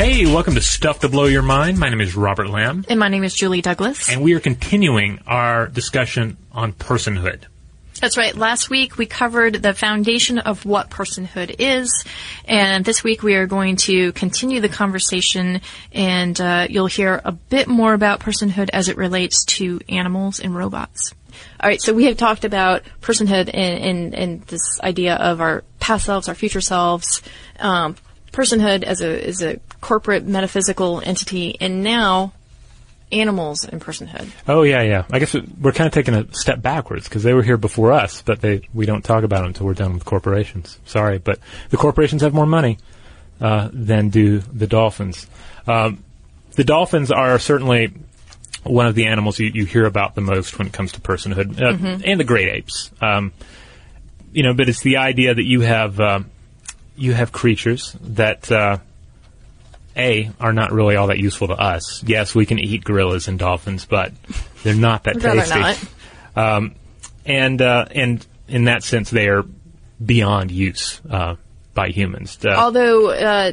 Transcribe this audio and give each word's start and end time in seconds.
Hey, 0.00 0.24
welcome 0.24 0.54
to 0.54 0.62
Stuff 0.62 1.00
to 1.00 1.10
Blow 1.10 1.26
Your 1.26 1.42
Mind. 1.42 1.78
My 1.78 1.90
name 1.90 2.00
is 2.00 2.16
Robert 2.16 2.48
Lamb. 2.48 2.86
And 2.88 2.98
my 2.98 3.08
name 3.08 3.22
is 3.22 3.34
Julie 3.34 3.60
Douglas. 3.60 4.08
And 4.08 4.22
we 4.22 4.32
are 4.32 4.40
continuing 4.40 5.20
our 5.26 5.66
discussion 5.66 6.38
on 6.52 6.72
personhood. 6.72 7.42
That's 8.00 8.16
right. 8.16 8.34
Last 8.34 8.70
week 8.70 8.96
we 8.96 9.04
covered 9.04 9.56
the 9.56 9.74
foundation 9.74 10.38
of 10.38 10.64
what 10.64 10.88
personhood 10.88 11.54
is, 11.58 12.06
and 12.46 12.82
this 12.82 13.04
week 13.04 13.22
we 13.22 13.34
are 13.34 13.46
going 13.46 13.76
to 13.76 14.12
continue 14.12 14.62
the 14.62 14.70
conversation, 14.70 15.60
and 15.92 16.40
uh, 16.40 16.66
you'll 16.70 16.86
hear 16.86 17.20
a 17.22 17.32
bit 17.32 17.68
more 17.68 17.92
about 17.92 18.20
personhood 18.20 18.70
as 18.72 18.88
it 18.88 18.96
relates 18.96 19.44
to 19.44 19.80
animals 19.86 20.40
and 20.40 20.56
robots. 20.56 21.12
All 21.60 21.68
right, 21.68 21.80
so 21.80 21.92
we 21.92 22.06
have 22.06 22.16
talked 22.16 22.46
about 22.46 22.84
personhood 23.02 23.50
and, 23.52 23.84
and, 23.84 24.14
and 24.14 24.42
this 24.44 24.80
idea 24.82 25.16
of 25.16 25.42
our 25.42 25.62
past 25.78 26.06
selves, 26.06 26.26
our 26.26 26.34
future 26.34 26.62
selves, 26.62 27.20
um, 27.58 27.96
personhood 28.32 28.82
as 28.82 29.00
a 29.00 29.26
as 29.26 29.42
a 29.42 29.60
corporate 29.80 30.24
metaphysical 30.24 31.00
entity, 31.04 31.56
and 31.60 31.82
now 31.82 32.32
animals 33.12 33.64
and 33.64 33.80
personhood. 33.80 34.30
Oh 34.46 34.62
yeah, 34.62 34.82
yeah. 34.82 35.04
I 35.10 35.18
guess 35.18 35.34
we're 35.34 35.72
kind 35.72 35.86
of 35.86 35.92
taking 35.92 36.14
a 36.14 36.32
step 36.32 36.62
backwards 36.62 37.08
because 37.08 37.22
they 37.22 37.34
were 37.34 37.42
here 37.42 37.56
before 37.56 37.92
us, 37.92 38.22
but 38.22 38.40
they 38.40 38.68
we 38.72 38.86
don't 38.86 39.04
talk 39.04 39.24
about 39.24 39.38
them 39.38 39.46
until 39.46 39.66
we're 39.66 39.74
done 39.74 39.94
with 39.94 40.04
corporations. 40.04 40.78
Sorry, 40.86 41.18
but 41.18 41.38
the 41.70 41.76
corporations 41.76 42.22
have 42.22 42.34
more 42.34 42.46
money 42.46 42.78
uh, 43.40 43.68
than 43.72 44.10
do 44.10 44.38
the 44.38 44.66
dolphins. 44.66 45.26
Um, 45.66 46.04
the 46.52 46.64
dolphins 46.64 47.10
are 47.10 47.38
certainly 47.38 47.92
one 48.62 48.86
of 48.86 48.94
the 48.94 49.06
animals 49.06 49.38
you, 49.38 49.50
you, 49.54 49.64
hear 49.64 49.86
about 49.86 50.14
the 50.14 50.20
most 50.20 50.58
when 50.58 50.66
it 50.66 50.72
comes 50.72 50.92
to 50.92 51.00
personhood, 51.00 51.60
uh, 51.60 51.72
mm-hmm. 51.72 52.02
and 52.04 52.20
the 52.20 52.24
great 52.24 52.48
apes. 52.48 52.90
Um, 53.00 53.32
you 54.32 54.42
know, 54.42 54.52
but 54.52 54.68
it's 54.68 54.82
the 54.82 54.98
idea 54.98 55.34
that 55.34 55.44
you 55.44 55.60
have. 55.62 55.98
Uh, 55.98 56.20
you 56.96 57.12
have 57.14 57.32
creatures 57.32 57.96
that 58.00 58.50
uh, 58.50 58.78
a 59.96 60.30
are 60.40 60.52
not 60.52 60.72
really 60.72 60.96
all 60.96 61.08
that 61.08 61.18
useful 61.18 61.48
to 61.48 61.54
us. 61.54 62.02
Yes, 62.04 62.34
we 62.34 62.46
can 62.46 62.58
eat 62.58 62.84
gorillas 62.84 63.28
and 63.28 63.38
dolphins, 63.38 63.84
but 63.84 64.12
they're 64.62 64.74
not 64.74 65.04
that 65.04 65.20
tasty. 65.20 65.58
Not. 65.58 65.78
Um, 66.36 66.74
and 67.24 67.60
uh, 67.60 67.86
and 67.90 68.24
in 68.48 68.64
that 68.64 68.82
sense, 68.82 69.10
they 69.10 69.28
are 69.28 69.44
beyond 70.04 70.50
use 70.50 71.00
uh, 71.08 71.36
by 71.74 71.88
humans. 71.88 72.38
Uh, 72.44 72.50
Although 72.50 73.10
uh, 73.10 73.52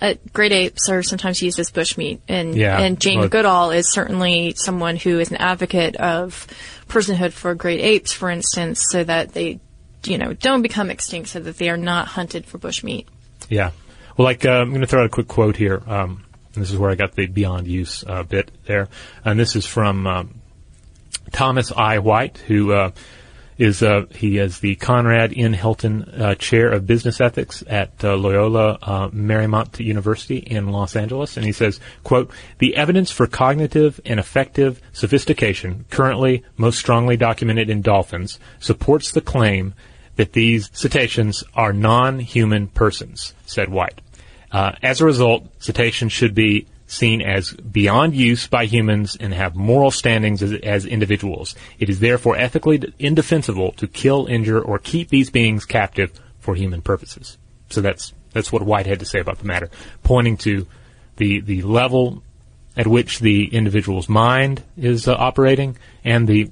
uh, 0.00 0.14
great 0.32 0.52
apes 0.52 0.88
are 0.88 1.02
sometimes 1.02 1.42
used 1.42 1.58
as 1.58 1.70
bushmeat, 1.70 2.20
and 2.28 2.54
yeah, 2.54 2.80
and 2.80 3.00
Jane 3.00 3.20
well, 3.20 3.28
Goodall 3.28 3.70
is 3.70 3.90
certainly 3.92 4.54
someone 4.56 4.96
who 4.96 5.18
is 5.18 5.30
an 5.30 5.36
advocate 5.36 5.96
of 5.96 6.46
personhood 6.88 7.32
for 7.32 7.54
great 7.54 7.80
apes, 7.80 8.12
for 8.12 8.30
instance, 8.30 8.86
so 8.90 9.04
that 9.04 9.32
they 9.32 9.60
you 10.06 10.18
know, 10.18 10.32
don't 10.32 10.62
become 10.62 10.90
extinct 10.90 11.30
so 11.30 11.40
that 11.40 11.58
they 11.58 11.68
are 11.70 11.76
not 11.76 12.08
hunted 12.08 12.46
for 12.46 12.58
bushmeat. 12.58 13.06
Yeah. 13.48 13.70
Well, 14.16 14.24
like, 14.24 14.44
uh, 14.44 14.50
I'm 14.50 14.70
going 14.70 14.80
to 14.80 14.86
throw 14.86 15.00
out 15.00 15.06
a 15.06 15.10
quick 15.10 15.28
quote 15.28 15.56
here. 15.56 15.82
Um, 15.86 16.24
this 16.52 16.70
is 16.70 16.78
where 16.78 16.90
I 16.90 16.94
got 16.94 17.14
the 17.14 17.26
beyond 17.26 17.66
use 17.66 18.04
uh, 18.06 18.22
bit 18.22 18.50
there. 18.66 18.88
And 19.24 19.38
this 19.38 19.56
is 19.56 19.66
from 19.66 20.06
um, 20.06 20.40
Thomas 21.32 21.72
I. 21.72 21.98
White, 21.98 22.38
who 22.38 22.72
uh, 22.72 22.90
is 23.58 23.82
uh, 23.82 24.06
he 24.14 24.38
is 24.38 24.60
the 24.60 24.76
Conrad 24.76 25.32
N. 25.36 25.52
Hilton 25.52 26.02
uh, 26.02 26.34
Chair 26.36 26.70
of 26.70 26.86
Business 26.86 27.20
Ethics 27.20 27.64
at 27.66 28.02
Loyola 28.02 28.78
Marymount 29.12 29.84
University 29.84 30.38
in 30.38 30.70
Los 30.70 30.94
Angeles, 30.94 31.36
and 31.36 31.44
he 31.44 31.52
says, 31.52 31.80
"quote 32.04 32.30
The 32.58 32.76
evidence 32.76 33.10
for 33.10 33.26
cognitive 33.26 34.00
and 34.04 34.20
affective 34.20 34.80
sophistication, 34.92 35.86
currently 35.90 36.44
most 36.56 36.78
strongly 36.78 37.16
documented 37.16 37.68
in 37.68 37.82
dolphins, 37.82 38.38
supports 38.60 39.10
the 39.10 39.20
claim." 39.20 39.74
That 40.16 40.32
these 40.32 40.70
cetaceans 40.72 41.42
are 41.54 41.72
non-human 41.72 42.68
persons, 42.68 43.34
said 43.46 43.68
White. 43.68 44.00
Uh, 44.52 44.72
as 44.82 45.00
a 45.00 45.04
result, 45.04 45.48
cetaceans 45.58 46.12
should 46.12 46.34
be 46.34 46.66
seen 46.86 47.22
as 47.22 47.52
beyond 47.52 48.14
use 48.14 48.46
by 48.46 48.66
humans 48.66 49.16
and 49.18 49.34
have 49.34 49.56
moral 49.56 49.90
standings 49.90 50.42
as, 50.42 50.52
as, 50.52 50.84
individuals. 50.86 51.54
It 51.78 51.88
is 51.88 52.00
therefore 52.00 52.36
ethically 52.36 52.92
indefensible 52.98 53.72
to 53.72 53.88
kill, 53.88 54.26
injure, 54.26 54.60
or 54.60 54.78
keep 54.78 55.08
these 55.08 55.30
beings 55.30 55.64
captive 55.64 56.12
for 56.38 56.54
human 56.54 56.82
purposes. 56.82 57.38
So 57.70 57.80
that's 57.80 58.12
that's 58.32 58.52
what 58.52 58.62
White 58.62 58.86
had 58.86 59.00
to 59.00 59.06
say 59.06 59.20
about 59.20 59.38
the 59.38 59.46
matter, 59.46 59.70
pointing 60.02 60.36
to 60.38 60.66
the 61.16 61.40
the 61.40 61.62
level 61.62 62.22
at 62.76 62.86
which 62.86 63.20
the 63.20 63.46
individual's 63.46 64.08
mind 64.08 64.62
is 64.76 65.08
uh, 65.08 65.14
operating 65.14 65.76
and 66.04 66.26
the 66.28 66.50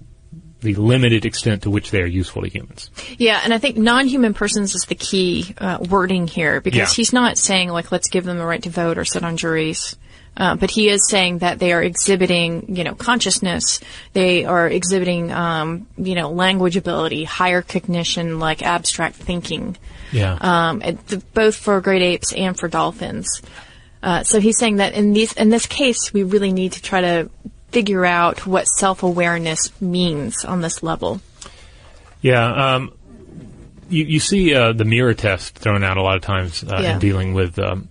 the 0.63 0.75
limited 0.77 1.27
extent 1.27 1.63
to 1.63 1.71
which 1.71 1.91
they 1.91 2.01
are 2.01 2.07
useful 2.07 2.43
to 2.43 2.49
humans. 2.49 2.91
Yeah, 3.19 3.41
and 3.45 3.53
I 3.53 3.59
think 3.59 3.77
non-human 3.77 4.33
persons 4.33 4.75
is 4.75 4.87
the 4.89 4.95
key 4.95 5.55
uh, 5.59 5.79
wording 5.81 6.27
here 6.27 6.61
because 6.61 6.79
yeah. 6.79 6.87
he's 6.95 7.13
not 7.13 7.37
saying 7.37 7.69
like 7.69 7.93
let's 7.93 8.09
give 8.09 8.25
them 8.25 8.39
the 8.39 8.47
right 8.47 8.63
to 8.63 8.71
vote 8.71 8.97
or 8.97 9.05
sit 9.05 9.23
on 9.23 9.37
juries 9.37 9.97
Uh, 10.35 10.57
but 10.57 10.71
he 10.71 10.89
is 10.89 11.07
saying 11.09 11.39
that 11.39 11.59
they 11.59 11.73
are 11.73 11.83
exhibiting, 11.83 12.75
you 12.75 12.85
know, 12.85 12.95
consciousness. 12.95 13.81
They 14.15 14.47
are 14.47 14.67
exhibiting, 14.67 15.31
um, 15.31 15.87
you 15.99 16.15
know, 16.15 16.31
language 16.31 16.77
ability, 16.77 17.25
higher 17.25 17.61
cognition, 17.61 18.39
like 18.39 18.63
abstract 18.63 19.17
thinking. 19.17 19.77
Yeah. 20.11 20.39
Um, 20.41 20.83
both 21.35 21.57
for 21.57 21.81
great 21.83 22.03
apes 22.03 22.33
and 22.33 22.59
for 22.59 22.69
dolphins. 22.69 23.43
Uh, 24.03 24.23
so 24.25 24.41
he's 24.41 24.59
saying 24.59 24.77
that 24.77 24.95
in 24.95 25.13
these, 25.13 25.33
in 25.35 25.51
this 25.51 25.67
case, 25.67 26.13
we 26.13 26.23
really 26.23 26.53
need 26.53 26.73
to 26.73 26.83
try 26.83 27.03
to 27.03 27.31
figure 27.73 28.05
out 28.05 28.47
what 28.47 28.67
self-awareness 28.67 29.81
means 29.81 30.45
on 30.45 30.61
this 30.61 30.83
level. 30.83 31.21
Yeah. 32.21 32.75
Um, 32.75 32.93
you, 33.89 34.05
you 34.05 34.21
see 34.21 34.55
uh, 34.55 34.73
the 34.73 34.85
mirror 34.85 35.15
test 35.15 35.57
thrown 35.59 35.83
out 35.83 35.97
a 35.97 36.03
lot 36.03 36.17
of 36.17 36.23
times 36.23 36.63
uh, 36.65 36.79
Yeah. 36.83 36.95
in 36.95 36.99
dealing 36.99 37.35
with 37.35 37.59
um, 37.59 37.89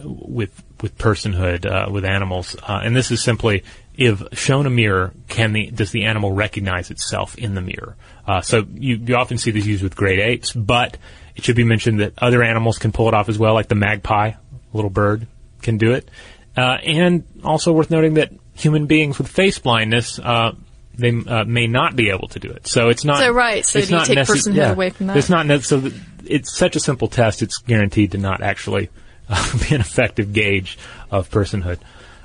with 0.00 0.62
with 0.82 0.96
personhood 0.98 1.64
uh, 1.64 1.90
with 1.90 2.04
animals, 2.04 2.54
uh, 2.62 2.80
and 2.84 2.94
this 2.94 3.10
is 3.10 3.22
simply 3.22 3.64
if 3.96 4.22
shown 4.32 4.66
a 4.66 4.70
mirror, 4.70 5.12
can 5.28 5.52
the 5.52 5.70
does 5.70 5.90
the 5.90 6.04
animal 6.04 6.32
recognize 6.32 6.90
itself 6.90 7.36
in 7.36 7.54
the 7.54 7.62
mirror? 7.62 7.96
Uh, 8.26 8.40
so 8.42 8.66
you, 8.74 8.96
you 8.96 9.14
often 9.16 9.38
see 9.38 9.50
this 9.52 9.64
used 9.64 9.82
with 9.82 9.96
great 9.96 10.18
apes, 10.18 10.52
but 10.52 10.98
it 11.34 11.44
should 11.44 11.56
be 11.56 11.64
mentioned 11.64 12.00
that 12.00 12.12
other 12.18 12.42
animals 12.42 12.78
can 12.78 12.92
pull 12.92 13.08
it 13.08 13.14
off 13.14 13.28
as 13.28 13.38
well, 13.38 13.54
like 13.54 13.68
the 13.68 13.74
magpie, 13.74 14.28
a 14.30 14.36
little 14.74 14.90
bird, 14.90 15.26
can 15.62 15.78
do 15.78 15.92
it, 15.92 16.10
uh, 16.56 16.76
and 16.84 17.24
also 17.44 17.72
worth 17.72 17.90
noting 17.90 18.14
that 18.14 18.32
human 18.56 18.86
beings 18.86 19.18
with 19.18 19.28
face 19.28 19.58
blindness. 19.58 20.18
Uh, 20.18 20.52
they 20.98 21.10
uh, 21.10 21.44
may 21.44 21.66
not 21.66 21.94
be 21.94 22.10
able 22.10 22.28
to 22.28 22.38
do 22.38 22.50
it, 22.50 22.66
so 22.66 22.88
it's 22.88 23.04
not. 23.04 23.18
So, 23.18 23.30
right, 23.30 23.64
so 23.64 23.78
it's 23.78 23.88
do 23.88 23.96
you 23.96 24.04
take 24.04 24.18
personhood 24.18 24.54
yeah. 24.54 24.72
away 24.72 24.90
from 24.90 25.08
that? 25.08 25.16
It's 25.16 25.28
not 25.28 25.46
so. 25.62 25.80
th- 25.82 25.94
It's 26.24 26.56
such 26.56 26.74
a 26.74 26.80
simple 26.80 27.08
test. 27.08 27.42
It's 27.42 27.58
guaranteed 27.58 28.12
to 28.12 28.18
not 28.18 28.42
actually 28.42 28.88
uh, 29.28 29.58
be 29.68 29.74
an 29.74 29.80
effective 29.80 30.32
gauge 30.32 30.78
of 31.10 31.30
personhood. 31.30 31.78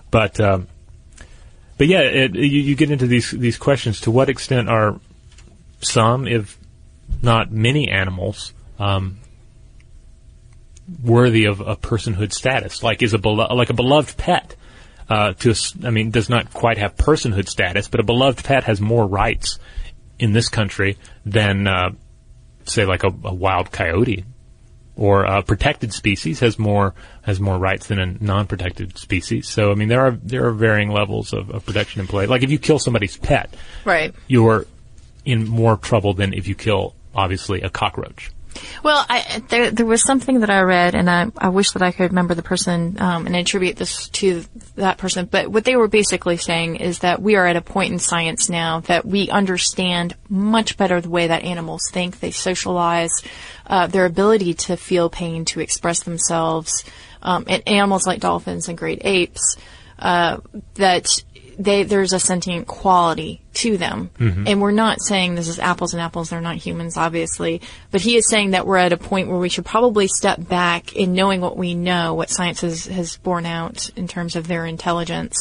But 0.10 0.40
um, 0.40 0.68
but 1.78 1.88
yeah, 1.88 2.02
it, 2.02 2.36
you, 2.36 2.44
you 2.44 2.76
get 2.76 2.92
into 2.92 3.08
these 3.08 3.32
these 3.32 3.58
questions. 3.58 4.02
To 4.02 4.12
what 4.12 4.30
extent 4.30 4.70
are 4.70 5.00
some, 5.82 6.28
if 6.28 6.58
not 7.22 7.52
many, 7.52 7.90
animals 7.90 8.54
um, 8.80 9.18
worthy 11.04 11.46
of 11.46 11.60
a 11.60 11.76
personhood 11.76 12.32
status? 12.32 12.84
Like 12.84 13.02
is 13.02 13.14
a 13.14 13.18
belo- 13.18 13.54
like 13.54 13.70
a 13.70 13.74
beloved 13.74 14.16
pet. 14.18 14.56
Uh, 15.10 15.34
to 15.34 15.54
I 15.84 15.90
mean, 15.90 16.12
does 16.12 16.30
not 16.30 16.54
quite 16.54 16.78
have 16.78 16.96
personhood 16.96 17.50
status, 17.50 17.88
but 17.88 18.00
a 18.00 18.04
beloved 18.04 18.44
pet 18.44 18.64
has 18.64 18.80
more 18.80 19.06
rights 19.06 19.60
in 20.20 20.32
this 20.34 20.48
country 20.50 20.98
than, 21.26 21.68
uh, 21.68 21.90
say, 22.66 22.86
like 22.86 23.04
a, 23.04 23.08
a 23.08 23.34
wild 23.34 23.72
coyote 23.72 24.24
or 24.96 25.24
a 25.24 25.42
protected 25.42 25.92
species 25.94 26.42
has 26.42 26.60
more 26.60 26.94
has 27.24 27.40
more 27.40 27.58
rights 27.58 27.88
than 27.88 28.00
a 28.00 28.06
non-protected 28.06 28.98
species. 28.98 29.48
So 29.50 29.72
I 29.72 29.76
mean, 29.76 29.88
there 29.88 30.02
are 30.02 30.12
there 30.12 30.46
are 30.48 30.52
varying 30.52 30.90
levels 30.92 31.34
of, 31.34 31.50
of 31.50 31.66
protection 31.66 32.02
in 32.02 32.08
play. 32.08 32.26
Like 32.28 32.44
if 32.44 32.52
you 32.52 32.60
kill 32.60 32.78
somebody's 32.80 33.18
pet, 33.18 33.54
Right. 33.86 34.14
you're 34.28 34.66
in 35.26 35.48
more 35.48 35.78
trouble 35.78 36.14
than 36.14 36.34
if 36.34 36.48
you 36.48 36.56
kill 36.56 36.96
obviously 37.16 37.62
a 37.62 37.70
cockroach. 37.70 38.32
Well, 38.84 39.06
I, 39.10 39.42
there, 39.50 39.72
there 39.72 39.86
was 39.86 40.04
something 40.04 40.42
that 40.42 40.50
I 40.50 40.62
read, 40.62 40.96
and 40.96 41.10
I, 41.10 41.32
I 41.38 41.50
wish 41.50 41.72
that 41.72 41.82
I 41.82 41.92
could 41.92 42.12
remember 42.12 42.34
the 42.34 42.44
person 42.44 43.00
um, 43.00 43.26
and 43.26 43.36
attribute 43.36 43.78
this 43.78 44.10
to 44.10 44.44
that 44.76 44.98
person. 44.98 45.26
But 45.26 45.48
what 45.48 45.64
they 45.64 45.76
were 45.76 45.88
basically 45.88 46.38
saying 46.38 46.78
is 46.78 47.00
that 47.00 47.22
we 47.22 47.36
are 47.36 47.46
at 47.46 47.56
a 47.56 47.62
point 47.62 47.94
in 47.94 48.00
science 48.00 48.50
now 48.50 48.82
that 48.82 49.06
we 49.06 49.30
understand 49.30 50.16
much 50.30 50.78
better 50.78 51.00
the 51.00 51.10
way 51.10 51.28
that 51.28 51.44
animals 51.44 51.90
think, 51.92 52.20
they 52.20 52.32
socialize, 52.32 53.12
uh, 53.68 53.88
their 53.88 54.06
ability 54.06 54.54
to 54.54 54.78
feel 54.78 55.10
pain, 55.10 55.46
to 55.46 55.60
express 55.60 56.04
themselves, 56.04 56.84
um, 57.22 57.46
and 57.48 57.64
animals 57.68 58.08
like 58.08 58.20
dolphins 58.20 58.68
and 58.68 58.78
great 58.78 59.02
apes. 59.04 59.58
Uh, 60.00 60.40
that 60.76 61.24
they 61.58 61.84
there's 61.84 62.14
a 62.14 62.20
sentient 62.20 62.68
quality 62.68 63.42
to 63.56 63.78
them. 63.78 64.10
And 64.48 64.62
we're 64.62 64.72
not 64.72 65.02
saying 65.02 65.36
this 65.36 65.48
is 65.48 65.60
apples 65.60 65.94
and 65.94 66.02
apples, 66.02 66.30
they're 66.30 66.42
not 66.42 66.56
humans, 66.56 66.98
obviously. 66.98 67.62
But 67.92 68.02
he 68.02 68.16
is 68.16 68.30
saying 68.30 68.52
that 68.52 68.66
we're 68.66 68.78
at 68.78 68.94
a 68.94 68.98
point 68.98 69.28
where 69.28 69.38
we 69.38 69.50
should 69.50 69.66
probably 69.66 70.08
step 70.08 70.48
back 70.48 70.96
in 70.96 71.14
knowing 71.14 71.42
what 71.42 71.58
we 71.58 71.74
know, 71.74 72.14
what 72.14 72.30
science 72.30 72.62
has, 72.62 72.86
has 72.86 73.18
borne 73.18 73.46
out 73.46 73.90
in 73.96 74.08
terms 74.08 74.36
of 74.36 74.48
their 74.48 74.66
intelligence. 74.66 75.36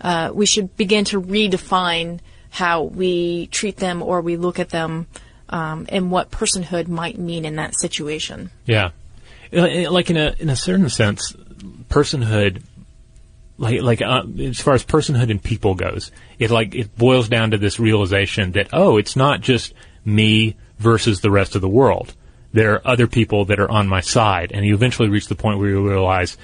Uh, 0.00 0.30
we 0.34 0.46
should 0.46 0.76
begin 0.76 1.04
to 1.06 1.20
redefine 1.20 2.20
how 2.50 2.82
we 2.82 3.46
treat 3.46 3.76
them 3.76 4.02
or 4.02 4.20
we 4.20 4.36
look 4.36 4.58
at 4.58 4.68
them 4.70 5.06
um, 5.48 5.86
and 5.88 6.10
what 6.10 6.30
personhood 6.30 6.88
might 6.88 7.18
mean 7.18 7.44
in 7.44 7.56
that 7.56 7.78
situation. 7.78 8.50
Yeah, 8.66 8.90
Uh, 9.52 9.90
like 9.90 10.10
in 10.10 10.16
a 10.16 10.34
in 10.38 10.48
a 10.48 10.56
certain 10.56 10.88
sense, 10.88 11.36
personhood, 11.88 12.62
like 13.62 13.80
like 13.80 14.02
uh, 14.02 14.24
as 14.40 14.60
far 14.60 14.74
as 14.74 14.84
personhood 14.84 15.30
and 15.30 15.42
people 15.42 15.74
goes, 15.74 16.10
it 16.38 16.50
like 16.50 16.74
it 16.74 16.96
boils 16.96 17.28
down 17.28 17.52
to 17.52 17.58
this 17.58 17.78
realization 17.78 18.52
that 18.52 18.68
oh, 18.72 18.96
it's 18.96 19.14
not 19.14 19.40
just 19.40 19.72
me 20.04 20.56
versus 20.78 21.20
the 21.20 21.30
rest 21.30 21.54
of 21.54 21.62
the 21.62 21.68
world. 21.68 22.14
There 22.52 22.74
are 22.74 22.86
other 22.86 23.06
people 23.06 23.46
that 23.46 23.60
are 23.60 23.70
on 23.70 23.88
my 23.88 24.00
side, 24.00 24.50
and 24.52 24.66
you 24.66 24.74
eventually 24.74 25.08
reach 25.08 25.28
the 25.28 25.36
point 25.36 25.58
where 25.58 25.70
you 25.70 25.88
realize, 25.88 26.36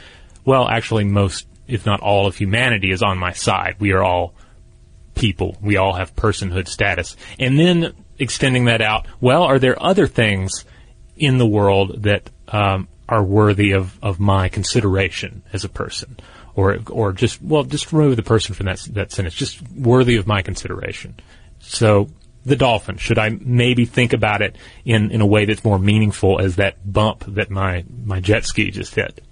well, 0.44 0.66
actually, 0.66 1.04
most, 1.04 1.46
if 1.66 1.84
not 1.84 2.00
all, 2.00 2.26
of 2.26 2.36
humanity 2.36 2.92
is 2.92 3.02
on 3.02 3.18
my 3.18 3.32
side. 3.32 3.76
We 3.78 3.92
are 3.92 4.02
all 4.02 4.32
people. 5.14 5.58
We 5.60 5.76
all 5.76 5.94
have 5.94 6.16
personhood 6.16 6.68
status. 6.68 7.16
And 7.38 7.58
then 7.58 7.92
extending 8.18 8.66
that 8.66 8.80
out, 8.80 9.06
well, 9.20 9.42
are 9.42 9.58
there 9.58 9.82
other 9.82 10.06
things 10.06 10.64
in 11.16 11.36
the 11.36 11.46
world 11.46 12.04
that 12.04 12.30
um, 12.46 12.88
are 13.08 13.22
worthy 13.22 13.72
of, 13.72 13.98
of 14.02 14.18
my 14.18 14.48
consideration 14.48 15.42
as 15.52 15.64
a 15.64 15.68
person? 15.68 16.16
Or, 16.58 16.78
or 16.90 17.12
just, 17.12 17.40
well, 17.40 17.62
just 17.62 17.92
remove 17.92 18.16
the 18.16 18.24
person 18.24 18.52
from 18.52 18.66
that, 18.66 18.80
that 18.94 19.12
sentence. 19.12 19.36
Just 19.36 19.62
worthy 19.70 20.16
of 20.16 20.26
my 20.26 20.42
consideration. 20.42 21.14
So, 21.60 22.08
the 22.44 22.56
dolphin, 22.56 22.96
should 22.96 23.16
I 23.16 23.28
maybe 23.28 23.84
think 23.84 24.12
about 24.12 24.42
it 24.42 24.56
in, 24.84 25.12
in 25.12 25.20
a 25.20 25.26
way 25.26 25.44
that's 25.44 25.62
more 25.62 25.78
meaningful 25.78 26.40
as 26.40 26.56
that 26.56 26.76
bump 26.90 27.22
that 27.28 27.48
my, 27.48 27.84
my 28.04 28.18
jet 28.18 28.44
ski 28.44 28.72
just 28.72 28.92
hit? 28.96 29.22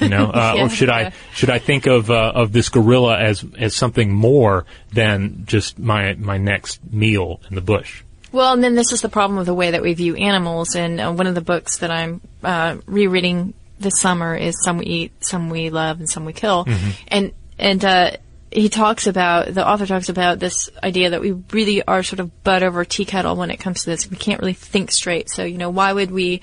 You 0.00 0.08
know, 0.10 0.26
uh, 0.34 0.52
Yeah, 0.56 0.64
or 0.66 0.68
should 0.68 0.90
I 0.90 1.12
should 1.32 1.50
I 1.50 1.58
think 1.58 1.86
of 1.86 2.10
uh, 2.10 2.32
of 2.34 2.52
this 2.52 2.68
gorilla 2.68 3.18
as 3.18 3.44
as 3.58 3.74
something 3.74 4.12
more 4.12 4.66
than 4.92 5.44
just 5.46 5.78
my 5.78 6.14
my 6.14 6.38
next 6.38 6.80
meal 6.90 7.40
in 7.48 7.54
the 7.54 7.60
bush? 7.60 8.02
Well, 8.32 8.52
and 8.52 8.62
then 8.62 8.74
this 8.74 8.92
is 8.92 9.00
the 9.00 9.08
problem 9.08 9.38
with 9.38 9.46
the 9.46 9.54
way 9.54 9.70
that 9.70 9.82
we 9.82 9.94
view 9.94 10.14
animals. 10.14 10.74
And 10.74 11.00
uh, 11.00 11.12
one 11.12 11.26
of 11.26 11.34
the 11.34 11.40
books 11.40 11.78
that 11.78 11.90
I'm 11.90 12.20
uh, 12.42 12.76
rereading 12.86 13.54
this 13.80 14.00
summer 14.00 14.34
is 14.34 14.56
"Some 14.64 14.78
We 14.78 14.86
Eat, 14.86 15.12
Some 15.24 15.50
We 15.50 15.70
Love, 15.70 15.98
and 16.00 16.08
Some 16.08 16.24
We 16.24 16.32
Kill," 16.32 16.66
and 17.08 17.32
and 17.58 17.84
uh, 17.84 18.10
he 18.50 18.68
talks 18.68 19.06
about 19.06 19.52
the 19.52 19.66
author 19.68 19.86
talks 19.86 20.08
about 20.08 20.38
this 20.38 20.70
idea 20.82 21.10
that 21.10 21.20
we 21.20 21.32
really 21.52 21.82
are 21.82 22.02
sort 22.02 22.20
of 22.20 22.42
butt 22.44 22.62
over 22.62 22.84
tea 22.84 23.04
kettle 23.04 23.36
when 23.36 23.50
it 23.50 23.58
comes 23.58 23.80
to 23.84 23.90
this. 23.90 24.10
We 24.10 24.16
can't 24.16 24.40
really 24.40 24.54
think 24.54 24.90
straight. 24.90 25.28
So 25.30 25.44
you 25.44 25.58
know, 25.58 25.70
why 25.70 25.92
would 25.92 26.10
we? 26.10 26.40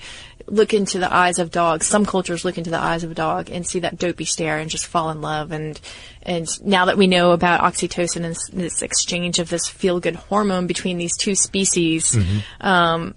Look 0.48 0.72
into 0.72 1.00
the 1.00 1.12
eyes 1.12 1.40
of 1.40 1.50
dogs. 1.50 1.88
Some 1.88 2.06
cultures 2.06 2.44
look 2.44 2.56
into 2.56 2.70
the 2.70 2.78
eyes 2.78 3.02
of 3.02 3.10
a 3.10 3.14
dog 3.14 3.50
and 3.50 3.66
see 3.66 3.80
that 3.80 3.98
dopey 3.98 4.24
stare 4.24 4.58
and 4.58 4.70
just 4.70 4.86
fall 4.86 5.10
in 5.10 5.20
love. 5.20 5.50
And 5.50 5.80
and 6.22 6.46
now 6.64 6.84
that 6.84 6.96
we 6.96 7.08
know 7.08 7.32
about 7.32 7.62
oxytocin 7.62 8.16
and 8.24 8.26
this, 8.26 8.48
this 8.52 8.80
exchange 8.82 9.40
of 9.40 9.48
this 9.48 9.66
feel 9.66 9.98
good 9.98 10.14
hormone 10.14 10.68
between 10.68 10.98
these 10.98 11.16
two 11.16 11.34
species, 11.34 12.16
um, 12.60 13.16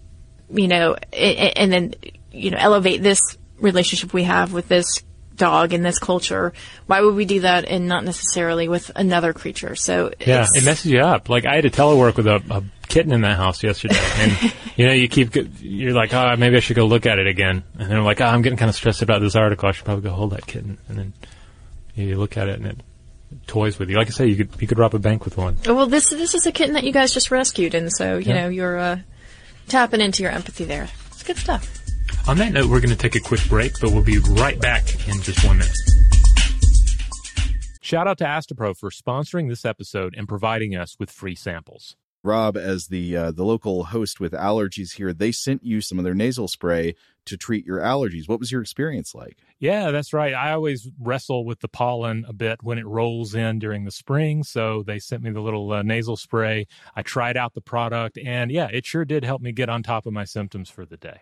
you 0.52 0.68
know, 0.68 0.96
a- 1.14 1.36
a- 1.38 1.54
and 1.56 1.72
then, 1.72 1.94
you 2.32 2.50
know, 2.50 2.58
elevate 2.60 3.04
this 3.04 3.22
relationship 3.60 4.14
we 4.14 4.24
have 4.24 4.54
with 4.54 4.68
this 4.68 5.04
dog 5.36 5.74
in 5.74 5.84
this 5.84 6.00
culture. 6.00 6.52
Why 6.88 7.00
would 7.02 7.16
we 7.16 7.24
do 7.26 7.40
that 7.42 7.64
and 7.66 7.88
not 7.88 8.04
necessarily 8.04 8.68
with 8.68 8.92
another 8.96 9.32
creature? 9.34 9.76
So 9.76 10.12
Yeah, 10.20 10.42
it's- 10.44 10.58
it 10.58 10.66
messes 10.66 10.92
you 10.92 11.00
up. 11.00 11.30
Like 11.30 11.46
I 11.46 11.56
had 11.56 11.64
to 11.64 11.70
telework 11.70 12.18
with 12.18 12.28
a, 12.28 12.42
a 12.50 12.64
kitten 12.90 13.12
in 13.14 13.22
that 13.22 13.38
house 13.38 13.64
yesterday, 13.64 13.96
and 14.18 14.54
you 14.76 14.86
know, 14.88 14.92
you 14.94 15.08
keep 15.08 15.34
you're 15.62 15.94
like, 15.94 16.14
oh, 16.14 16.36
maybe 16.38 16.58
I 16.58 16.60
should 16.60 16.76
go 16.76 16.86
look 16.88 17.06
at 17.06 17.20
it 17.20 17.28
again, 17.28 17.64
and 17.78 17.90
then 17.90 17.98
I'm 17.98 18.04
like, 18.04 18.20
oh, 18.20 18.26
I'm 18.26 18.42
getting 18.42 18.58
kind 18.58 18.68
of 18.70 18.76
stressed 18.76 19.02
about 19.02 19.22
this 19.22 19.36
article. 19.36 19.70
I 19.70 19.72
should 19.72 19.86
probably 19.86 20.04
go 20.04 20.12
hold 20.12 20.32
that 20.32 20.46
kitten, 20.46 20.78
and 20.90 20.98
then 20.98 21.14
you 21.96 22.18
look 22.18 22.36
at 22.38 22.50
it 22.50 22.60
and 22.60 22.66
it 22.68 22.78
toys 23.48 23.78
with 23.80 23.90
you. 23.90 23.96
Like 23.96 24.08
I 24.08 24.12
say, 24.12 24.28
you 24.28 24.36
could 24.36 24.62
you 24.62 24.68
could 24.68 24.78
rob 24.80 24.94
a 24.96 25.00
bank 25.00 25.24
with 25.24 25.38
one. 25.38 25.56
well, 25.66 25.86
this 25.86 26.10
this 26.10 26.34
is 26.36 26.46
a 26.48 26.52
kitten 26.52 26.74
that 26.74 26.84
you 26.84 26.92
guys 26.92 27.14
just 27.14 27.32
rescued, 27.32 27.76
and 27.76 27.92
so 27.94 28.18
you 28.18 28.34
Yeah. 28.34 28.42
know 28.42 28.50
you're 28.50 28.78
uh, 28.78 28.98
tapping 29.70 30.02
into 30.02 30.24
your 30.24 30.32
empathy 30.34 30.66
there. 30.66 30.90
It's 31.12 31.24
good 31.24 31.38
stuff. 31.38 31.79
On 32.30 32.38
that 32.38 32.54
note, 32.54 32.70
we're 32.70 32.80
going 32.80 32.92
to 32.92 32.96
take 32.96 33.16
a 33.16 33.20
quick 33.20 33.44
break, 33.50 33.74
but 33.82 33.90
we'll 33.90 34.04
be 34.04 34.20
right 34.20 34.62
back 34.62 34.84
in 35.08 35.20
just 35.20 35.44
one 35.44 35.58
minute. 35.58 35.76
Shout 37.82 38.08
out 38.08 38.20
to 38.20 38.24
Astepro 38.24 38.78
for 38.78 38.92
sponsoring 38.92 39.50
this 39.50 39.66
episode 39.66 40.14
and 40.16 40.28
providing 40.28 40.76
us 40.76 40.96
with 41.00 41.10
free 41.10 41.34
samples. 41.34 41.96
Rob, 42.24 42.56
as 42.56 42.86
the 42.90 43.18
uh, 43.18 43.32
the 43.32 43.44
local 43.44 43.86
host 43.86 44.20
with 44.20 44.34
allergies 44.34 44.94
here, 44.94 45.12
they 45.12 45.32
sent 45.32 45.66
you 45.66 45.82
some 45.82 45.98
of 45.98 46.06
their 46.06 46.14
nasal 46.14 46.48
spray 46.48 46.94
to 47.26 47.36
treat 47.36 47.66
your 47.66 47.80
allergies. 47.80 48.30
What 48.30 48.40
was 48.40 48.52
your 48.52 48.62
experience 48.62 49.16
like? 49.16 49.40
Yeah, 49.58 49.90
that's 49.90 50.14
right. 50.14 50.36
I 50.36 50.52
always 50.52 50.88
wrestle 51.00 51.46
with 51.46 51.62
the 51.62 51.68
pollen 51.68 52.26
a 52.28 52.34
bit 52.34 52.62
when 52.62 52.78
it 52.78 52.86
rolls 52.86 53.34
in 53.34 53.58
during 53.58 53.86
the 53.86 53.92
spring. 53.92 54.44
So 54.44 54.84
they 54.86 55.00
sent 55.00 55.24
me 55.24 55.32
the 55.32 55.42
little 55.42 55.72
uh, 55.72 55.82
nasal 55.82 56.16
spray. 56.16 56.68
I 56.96 57.02
tried 57.02 57.38
out 57.38 57.56
the 57.56 57.62
product, 57.62 58.20
and 58.24 58.52
yeah, 58.52 58.68
it 58.72 58.86
sure 58.86 59.04
did 59.04 59.24
help 59.24 59.42
me 59.42 59.52
get 59.52 59.68
on 59.68 59.82
top 59.82 60.06
of 60.06 60.14
my 60.14 60.26
symptoms 60.26 60.70
for 60.70 60.86
the 60.86 60.98
day. 60.98 61.22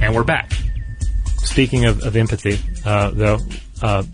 And 0.00 0.14
we're 0.14 0.24
back. 0.24 0.52
Speaking 1.38 1.84
of, 1.84 2.02
of 2.02 2.16
empathy, 2.16 2.58
uh, 2.84 3.10
though, 3.10 3.38
uh, 3.82 4.04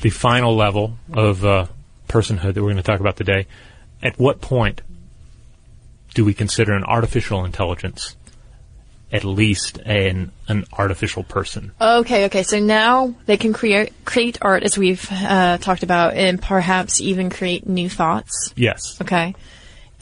the 0.00 0.10
final 0.10 0.56
level 0.56 0.96
of 1.12 1.44
uh, 1.44 1.66
personhood 2.08 2.54
that 2.54 2.62
we're 2.62 2.72
going 2.72 2.76
to 2.76 2.82
talk 2.82 3.00
about 3.00 3.16
today, 3.16 3.46
at 4.02 4.18
what 4.18 4.40
point 4.40 4.80
do 6.14 6.24
we 6.24 6.34
consider 6.34 6.72
an 6.72 6.84
artificial 6.84 7.44
intelligence 7.44 8.16
at 9.12 9.22
least 9.24 9.78
an 9.84 10.32
an 10.48 10.64
artificial 10.72 11.22
person? 11.22 11.72
Okay, 11.80 12.24
okay. 12.26 12.42
So 12.42 12.58
now 12.58 13.14
they 13.26 13.36
can 13.36 13.52
create 13.52 13.92
create 14.04 14.38
art, 14.42 14.62
as 14.64 14.76
we've 14.76 15.06
uh, 15.12 15.58
talked 15.58 15.82
about, 15.82 16.14
and 16.14 16.40
perhaps 16.42 17.00
even 17.00 17.30
create 17.30 17.66
new 17.66 17.88
thoughts. 17.88 18.52
Yes. 18.56 19.00
Okay. 19.00 19.34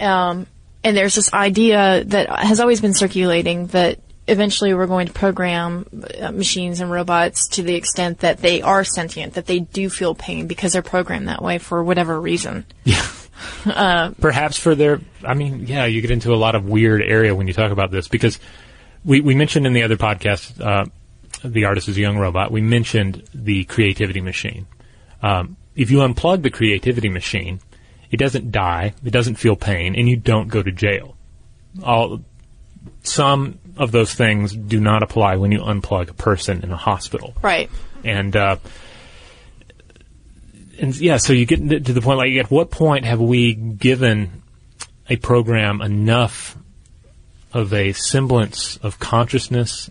Um, 0.01 0.47
and 0.83 0.97
there's 0.97 1.15
this 1.15 1.33
idea 1.33 2.05
that 2.05 2.31
has 2.31 2.61
always 2.61 2.81
been 2.81 2.95
circulating 2.95 3.67
that 3.69 3.99
eventually 4.33 4.75
we're 4.75 4.87
going 4.87 5.07
to 5.07 5.13
program 5.13 5.87
uh, 6.21 6.33
machines 6.33 6.81
and 6.81 6.91
robots 6.91 7.49
to 7.49 7.63
the 7.63 7.75
extent 7.75 8.21
that 8.21 8.39
they 8.39 8.63
are 8.63 8.83
sentient, 8.83 9.35
that 9.35 9.47
they 9.47 9.61
do 9.61 9.89
feel 9.89 10.15
pain 10.15 10.47
because 10.47 10.73
they're 10.73 10.83
programmed 10.83 11.29
that 11.29 11.43
way 11.43 11.59
for 11.59 11.83
whatever 11.85 12.21
reason. 12.21 12.67
Yeah. 12.85 13.07
Uh, 13.67 14.11
Perhaps 14.21 14.57
for 14.57 14.77
their, 14.77 15.01
I 15.25 15.35
mean, 15.35 15.67
yeah, 15.67 15.87
you 15.87 16.01
get 16.01 16.13
into 16.13 16.33
a 16.33 16.37
lot 16.37 16.55
of 16.55 16.65
weird 16.65 17.03
area 17.03 17.35
when 17.35 17.49
you 17.49 17.53
talk 17.53 17.73
about 17.73 17.91
this 17.91 18.07
because 18.07 18.39
we, 19.05 19.21
we 19.21 19.35
mentioned 19.35 19.67
in 19.67 19.73
the 19.73 19.83
other 19.83 19.97
podcast, 19.97 20.61
uh, 20.61 20.85
The 21.43 21.65
Artist 21.65 21.89
is 21.89 21.97
a 21.97 22.01
Young 22.01 22.19
Robot, 22.19 22.53
we 22.53 22.61
mentioned 22.61 23.25
the 23.35 23.65
creativity 23.65 24.21
machine. 24.21 24.69
Um, 25.23 25.57
if 25.75 25.91
you 25.91 25.99
unplug 25.99 26.43
the 26.43 26.51
creativity 26.51 27.09
machine, 27.09 27.59
it 28.13 28.19
doesn't 28.19 28.53
die, 28.53 28.95
it 29.05 29.11
doesn't 29.11 29.37
feel 29.37 29.57
pain, 29.57 29.97
and 29.97 30.09
you 30.09 30.17
don't 30.17 30.47
go 30.47 30.63
to 30.63 30.71
jail. 30.71 31.17
All, 31.83 32.21
some 33.03 33.59
of 33.77 33.93
those 33.93 34.15
things 34.15 34.55
do 34.55 34.81
not 34.81 35.03
apply 35.03 35.37
when 35.37 35.53
you 35.53 35.61
unplug 35.61 36.11
a 36.11 36.15
person 36.15 36.63
in 36.63 36.71
a 36.71 36.77
hospital. 36.77 37.35
right. 37.43 37.71
And 38.05 38.35
uh, 38.35 38.57
and 40.81 40.99
yeah, 40.99 41.19
so 41.19 41.33
you 41.33 41.47
get 41.47 41.85
to 41.87 41.93
the 41.93 42.01
point 42.01 42.19
like, 42.19 42.33
at 42.33 42.51
what 42.51 42.71
point 42.71 43.05
have 43.05 43.21
we 43.21 43.55
given 43.55 44.43
a 45.09 45.17
program 45.17 45.81
enough 45.81 46.57
of 47.53 47.73
a 47.73 47.93
semblance 47.93 48.79
of 48.79 48.99
consciousness 48.99 49.91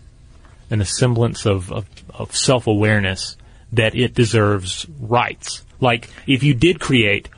and 0.70 0.82
a 0.82 0.84
semblance 0.84 1.46
of, 1.46 1.72
of, 1.72 1.86
of 2.10 2.36
self 2.36 2.66
awareness 2.66 3.36
that 3.72 3.94
it 3.94 4.14
deserves 4.14 4.86
rights? 5.00 5.64
Like, 5.80 6.10
if 6.26 6.42
you 6.42 6.52
did 6.54 6.78
create, 6.78 7.28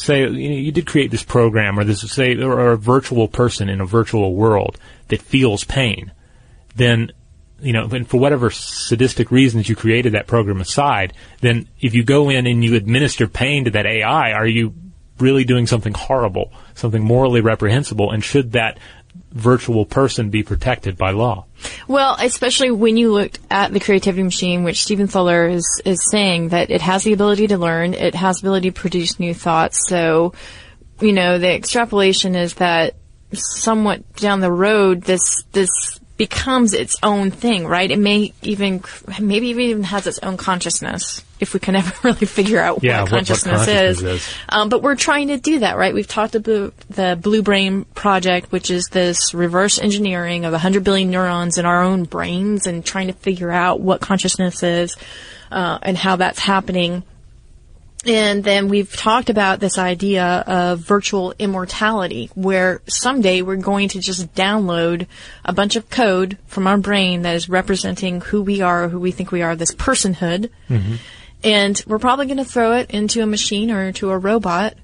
say, 0.00 0.22
you, 0.22 0.48
know, 0.48 0.56
you 0.56 0.72
did 0.72 0.86
create 0.86 1.10
this 1.10 1.22
program 1.22 1.78
or 1.78 1.84
this, 1.84 2.00
say, 2.00 2.36
or 2.36 2.72
a 2.72 2.76
virtual 2.76 3.28
person 3.28 3.68
in 3.68 3.80
a 3.80 3.86
virtual 3.86 4.34
world 4.34 4.78
that 5.08 5.22
feels 5.22 5.64
pain, 5.64 6.12
then 6.76 7.12
you 7.60 7.72
know, 7.72 7.88
and 7.88 8.08
for 8.08 8.20
whatever 8.20 8.50
sadistic 8.50 9.30
reasons 9.30 9.68
you 9.68 9.74
created 9.74 10.12
that 10.12 10.26
program 10.26 10.60
aside, 10.60 11.12
then 11.40 11.68
if 11.80 11.92
you 11.94 12.04
go 12.04 12.30
in 12.30 12.46
and 12.46 12.64
you 12.64 12.76
administer 12.76 13.26
pain 13.26 13.64
to 13.64 13.70
that 13.72 13.84
AI, 13.84 14.30
are 14.32 14.46
you 14.46 14.74
really 15.18 15.44
doing 15.44 15.66
something 15.66 15.94
horrible, 15.94 16.52
something 16.74 17.02
morally 17.02 17.40
reprehensible, 17.40 18.12
and 18.12 18.22
should 18.22 18.52
that 18.52 18.78
virtual 19.32 19.84
person 19.84 20.30
be 20.30 20.42
protected 20.42 20.96
by 20.96 21.10
law? 21.10 21.46
Well, 21.86 22.16
especially 22.20 22.70
when 22.70 22.96
you 22.96 23.12
looked 23.12 23.38
at 23.50 23.72
the 23.72 23.80
creativity 23.80 24.22
machine, 24.22 24.64
which 24.64 24.82
Stephen 24.82 25.06
Thaler 25.06 25.48
is, 25.48 25.82
is 25.84 25.98
saying 26.10 26.48
that 26.48 26.70
it 26.70 26.80
has 26.82 27.04
the 27.04 27.12
ability 27.12 27.48
to 27.48 27.58
learn, 27.58 27.94
it 27.94 28.14
has 28.14 28.38
the 28.38 28.46
ability 28.46 28.70
to 28.70 28.80
produce 28.80 29.20
new 29.20 29.34
thoughts. 29.34 29.88
So, 29.88 30.32
you 31.00 31.12
know, 31.12 31.38
the 31.38 31.52
extrapolation 31.52 32.34
is 32.34 32.54
that 32.54 32.94
somewhat 33.32 34.16
down 34.16 34.40
the 34.40 34.52
road, 34.52 35.02
this, 35.02 35.44
this 35.52 36.00
becomes 36.18 36.74
its 36.74 36.96
own 37.02 37.30
thing, 37.30 37.66
right? 37.66 37.90
It 37.90 37.98
may 37.98 38.34
even, 38.42 38.82
maybe 39.20 39.48
even 39.48 39.84
has 39.84 40.06
its 40.06 40.18
own 40.18 40.36
consciousness, 40.36 41.22
if 41.40 41.54
we 41.54 41.60
can 41.60 41.74
ever 41.80 41.92
really 42.02 42.26
figure 42.26 42.60
out 42.60 42.82
Yeah, 42.82 43.00
what 43.00 43.02
what- 43.02 43.12
what 43.12 43.18
consciousness, 43.20 43.56
consciousness 43.66 43.98
is. 44.00 44.02
is. 44.02 44.28
Um, 44.48 44.68
but 44.68 44.82
we're 44.82 44.96
trying 44.96 45.28
to 45.28 45.38
do 45.38 45.60
that, 45.60 45.76
right? 45.78 45.94
We've 45.94 46.06
talked 46.08 46.34
about 46.34 46.74
the 46.90 47.16
Blue 47.20 47.40
Brain 47.42 47.84
Project, 47.94 48.52
which 48.52 48.70
is 48.70 48.84
this 48.90 49.32
reverse 49.32 49.78
engineering 49.78 50.44
of 50.44 50.52
100 50.52 50.84
billion 50.84 51.10
neurons 51.10 51.56
in 51.56 51.64
our 51.64 51.82
own 51.82 52.02
brains 52.04 52.66
and 52.66 52.84
trying 52.84 53.06
to 53.06 53.12
figure 53.14 53.50
out 53.50 53.80
what 53.80 54.00
consciousness 54.00 54.62
is, 54.62 54.96
uh, 55.52 55.78
and 55.82 55.96
how 55.96 56.16
that's 56.16 56.40
happening. 56.40 57.04
And 58.06 58.44
then 58.44 58.68
we've 58.68 58.94
talked 58.94 59.28
about 59.28 59.58
this 59.58 59.76
idea 59.76 60.24
of 60.24 60.78
virtual 60.78 61.34
immortality, 61.38 62.30
where 62.34 62.80
someday 62.86 63.42
we're 63.42 63.56
going 63.56 63.88
to 63.90 64.00
just 64.00 64.32
download 64.34 65.08
a 65.44 65.52
bunch 65.52 65.74
of 65.74 65.90
code 65.90 66.38
from 66.46 66.66
our 66.68 66.78
brain 66.78 67.22
that 67.22 67.34
is 67.34 67.48
representing 67.48 68.20
who 68.20 68.42
we 68.42 68.60
are, 68.60 68.88
who 68.88 69.00
we 69.00 69.10
think 69.10 69.32
we 69.32 69.42
are, 69.42 69.56
this 69.56 69.74
personhood. 69.74 70.48
Mm-hmm. 70.70 70.94
And 71.42 71.82
we're 71.86 71.98
probably 71.98 72.26
going 72.26 72.38
to 72.38 72.44
throw 72.44 72.72
it 72.74 72.90
into 72.92 73.20
a 73.20 73.26
machine 73.26 73.70
or 73.70 73.82
into 73.82 74.10
a 74.10 74.18
robot. 74.18 74.74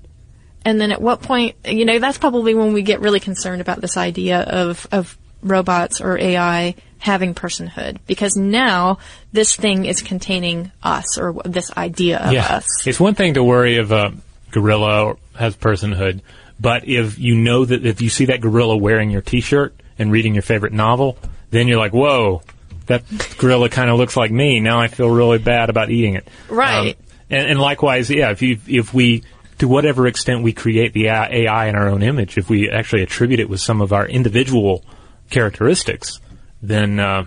And 0.65 0.81
then 0.81 0.93
at 0.93 1.01
what 1.01 1.23
point, 1.23 1.57
you 1.65 1.85
know, 1.85 1.99
that's 1.99 2.19
probably 2.19 2.55
when 2.55 2.73
we 2.73 2.83
get 2.83 3.01
really 3.01 3.21
concerned 3.21 3.61
about 3.61 3.81
this 3.81 3.97
idea 3.97 4.41
of, 4.41 4.87
of 4.91 5.17
robots 5.45 6.01
or 6.01 6.19
AI 6.19 6.75
having 6.99 7.35
personhood. 7.35 7.99
Because 8.07 8.37
now 8.37 8.99
this 9.33 9.55
thing 9.55 9.85
is 9.85 10.03
containing 10.03 10.73
us 10.83 11.19
or 11.19 11.35
this 11.45 11.71
idea 11.77 12.19
of 12.19 12.35
us. 12.35 12.87
It's 12.87 12.99
one 12.99 13.15
thing 13.15 13.35
to 13.35 13.45
worry 13.45 13.77
if 13.77 13.91
a 13.91 14.15
gorilla 14.51 15.17
has 15.37 15.57
personhood, 15.57 16.23
but 16.59 16.89
if 16.89 17.19
you 17.19 17.37
know 17.37 17.65
that 17.65 17.85
if 17.85 18.01
you 18.01 18.09
see 18.09 18.27
that 18.27 18.41
gorilla 18.41 18.77
wearing 18.77 19.11
your 19.11 19.21
T-shirt 19.21 19.75
and 19.99 20.11
reading 20.11 20.35
your 20.35 20.43
favorite 20.43 20.73
novel, 20.73 21.19
then 21.51 21.69
you're 21.69 21.79
like, 21.79 21.93
whoa, 21.93 22.43
that 22.87 23.03
gorilla 23.39 23.69
kind 23.69 23.91
of 23.91 23.99
looks 23.99 24.17
like 24.17 24.31
me. 24.31 24.61
Now 24.61 24.81
I 24.81 24.89
feel 24.89 25.11
really 25.11 25.39
bad 25.39 25.71
about 25.71 25.91
eating 25.91 26.15
it. 26.15 26.27
Right. 26.49 26.97
Um, 26.97 27.05
and, 27.31 27.49
and 27.49 27.61
likewise, 27.61 28.11
yeah, 28.11 28.31
if 28.31 28.43
you 28.43 28.59
if 28.67 28.93
we 28.93 29.25
to 29.59 29.69
whatever 29.69 30.07
extent 30.07 30.43
we 30.43 30.53
create 30.53 30.93
the 30.93 31.09
AI 31.09 31.67
in 31.67 31.75
our 31.75 31.89
own 31.89 32.03
image, 32.03 32.39
if 32.39 32.51
we 32.51 32.71
actually 32.71 33.03
attribute 33.03 33.41
it 33.41 33.49
with 33.49 33.61
some 33.61 33.81
of 33.81 33.93
our 33.93 34.07
individual 34.07 34.85
characteristics, 35.31 36.21
then 36.63 37.01
uh, 37.01 37.25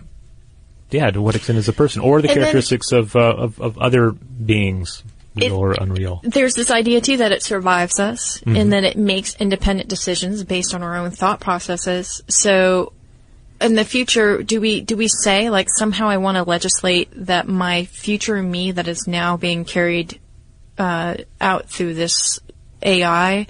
yeah, 0.91 1.11
to 1.11 1.21
what 1.21 1.35
extent 1.35 1.57
is 1.59 1.67
a 1.67 1.73
person 1.73 2.01
or 2.01 2.21
the 2.21 2.27
And 2.29 2.37
then- 2.37 2.43
characteristics 2.43 2.91
of, 2.91 3.15
uh, 3.15 3.19
of 3.19 3.59
of 3.59 3.77
other 3.77 4.11
beings, 4.11 5.03
real 5.35 5.45
It- 5.47 5.51
or 5.51 5.71
unreal? 5.73 6.21
There's 6.23 6.53
this 6.53 6.71
idea 6.71 7.01
too 7.01 7.17
that 7.17 7.31
it 7.31 7.43
survives 7.43 7.99
us 7.99 8.39
Mhm. 8.45 8.57
and 8.59 8.73
that 8.73 8.83
it 8.83 8.97
makes 8.97 9.35
independent 9.39 9.89
decisions 9.89 10.43
based 10.43 10.73
on 10.73 10.81
our 10.83 10.95
own 10.95 11.11
thought 11.11 11.39
processes. 11.39 12.21
So 12.29 12.93
in 13.59 13.75
the 13.75 13.83
future, 13.83 14.41
do 14.43 14.61
we 14.61 14.81
do 14.81 14.95
we 14.95 15.07
say 15.07 15.49
like 15.49 15.67
somehow 15.77 16.07
I 16.09 16.17
want 16.17 16.37
to 16.37 16.43
legislate 16.43 17.09
that 17.25 17.47
my 17.47 17.85
future 17.85 18.41
me 18.41 18.71
that 18.71 18.87
is 18.87 19.07
now 19.07 19.35
being 19.35 19.65
carried 19.65 20.19
uh, 20.77 21.15
out 21.41 21.67
through 21.69 21.95
this 21.95 22.39
AI 22.83 23.47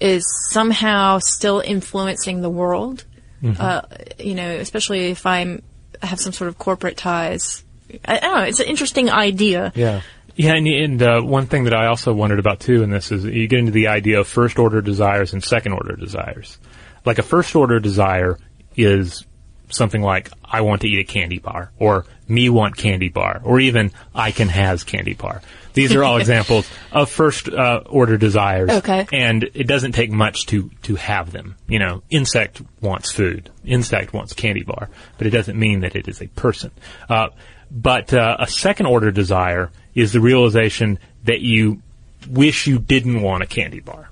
is 0.00 0.24
somehow 0.50 1.18
still 1.18 1.60
influencing 1.60 2.40
the 2.40 2.48
world? 2.50 3.04
Mhm. 3.42 3.58
Uh, 3.58 3.82
you 4.18 4.34
know, 4.34 4.48
especially 4.48 5.10
if 5.10 5.24
I'm 5.26 5.62
have 6.02 6.20
some 6.20 6.32
sort 6.32 6.48
of 6.48 6.58
corporate 6.58 6.96
ties. 6.96 7.64
I, 8.06 8.16
I 8.16 8.20
don't 8.20 8.36
know. 8.36 8.42
It's 8.44 8.60
an 8.60 8.66
interesting 8.66 9.10
idea. 9.10 9.72
Yeah. 9.74 10.00
Yeah, 10.36 10.54
and, 10.54 10.66
and 10.66 11.02
uh, 11.02 11.20
one 11.20 11.46
thing 11.46 11.64
that 11.64 11.74
I 11.74 11.86
also 11.86 12.14
wondered 12.14 12.38
about 12.38 12.60
too 12.60 12.82
in 12.82 12.90
this 12.90 13.12
is 13.12 13.24
you 13.24 13.46
get 13.48 13.58
into 13.58 13.72
the 13.72 13.88
idea 13.88 14.20
of 14.20 14.28
first 14.28 14.58
order 14.58 14.80
desires 14.80 15.32
and 15.32 15.42
second 15.44 15.72
order 15.72 15.96
desires. 15.96 16.56
Like 17.04 17.18
a 17.18 17.22
first 17.22 17.54
order 17.56 17.80
desire 17.80 18.38
is 18.76 19.26
something 19.68 20.00
like 20.00 20.30
I 20.44 20.62
want 20.62 20.82
to 20.82 20.88
eat 20.88 20.98
a 21.00 21.04
candy 21.04 21.38
bar, 21.38 21.72
or 21.78 22.06
me 22.28 22.48
want 22.48 22.76
candy 22.76 23.08
bar, 23.08 23.40
or 23.44 23.60
even 23.60 23.90
I 24.14 24.30
can 24.30 24.48
has 24.48 24.84
candy 24.84 25.14
bar. 25.14 25.42
These 25.80 25.94
are 25.96 26.04
all 26.04 26.16
examples 26.24 26.68
of 26.92 27.10
first 27.10 27.48
uh, 27.48 27.82
order 27.86 28.16
desires. 28.16 28.70
Okay. 28.70 29.06
And 29.12 29.44
it 29.54 29.66
doesn't 29.66 29.92
take 29.92 30.10
much 30.10 30.46
to 30.46 30.70
to 30.82 30.96
have 30.96 31.32
them. 31.32 31.56
You 31.68 31.78
know, 31.78 32.02
insect 32.10 32.60
wants 32.80 33.10
food, 33.12 33.50
insect 33.64 34.12
wants 34.12 34.32
candy 34.34 34.62
bar, 34.62 34.90
but 35.18 35.26
it 35.26 35.30
doesn't 35.30 35.58
mean 35.58 35.80
that 35.80 35.96
it 35.96 36.08
is 36.08 36.20
a 36.20 36.26
person. 36.28 36.70
Uh, 37.08 37.28
but 37.70 38.12
uh, 38.12 38.36
a 38.40 38.46
second 38.46 38.86
order 38.86 39.10
desire 39.10 39.70
is 39.94 40.12
the 40.12 40.20
realization 40.20 40.98
that 41.24 41.40
you 41.40 41.82
wish 42.28 42.66
you 42.66 42.78
didn't 42.78 43.22
want 43.22 43.42
a 43.42 43.46
candy 43.46 43.80
bar. 43.80 44.10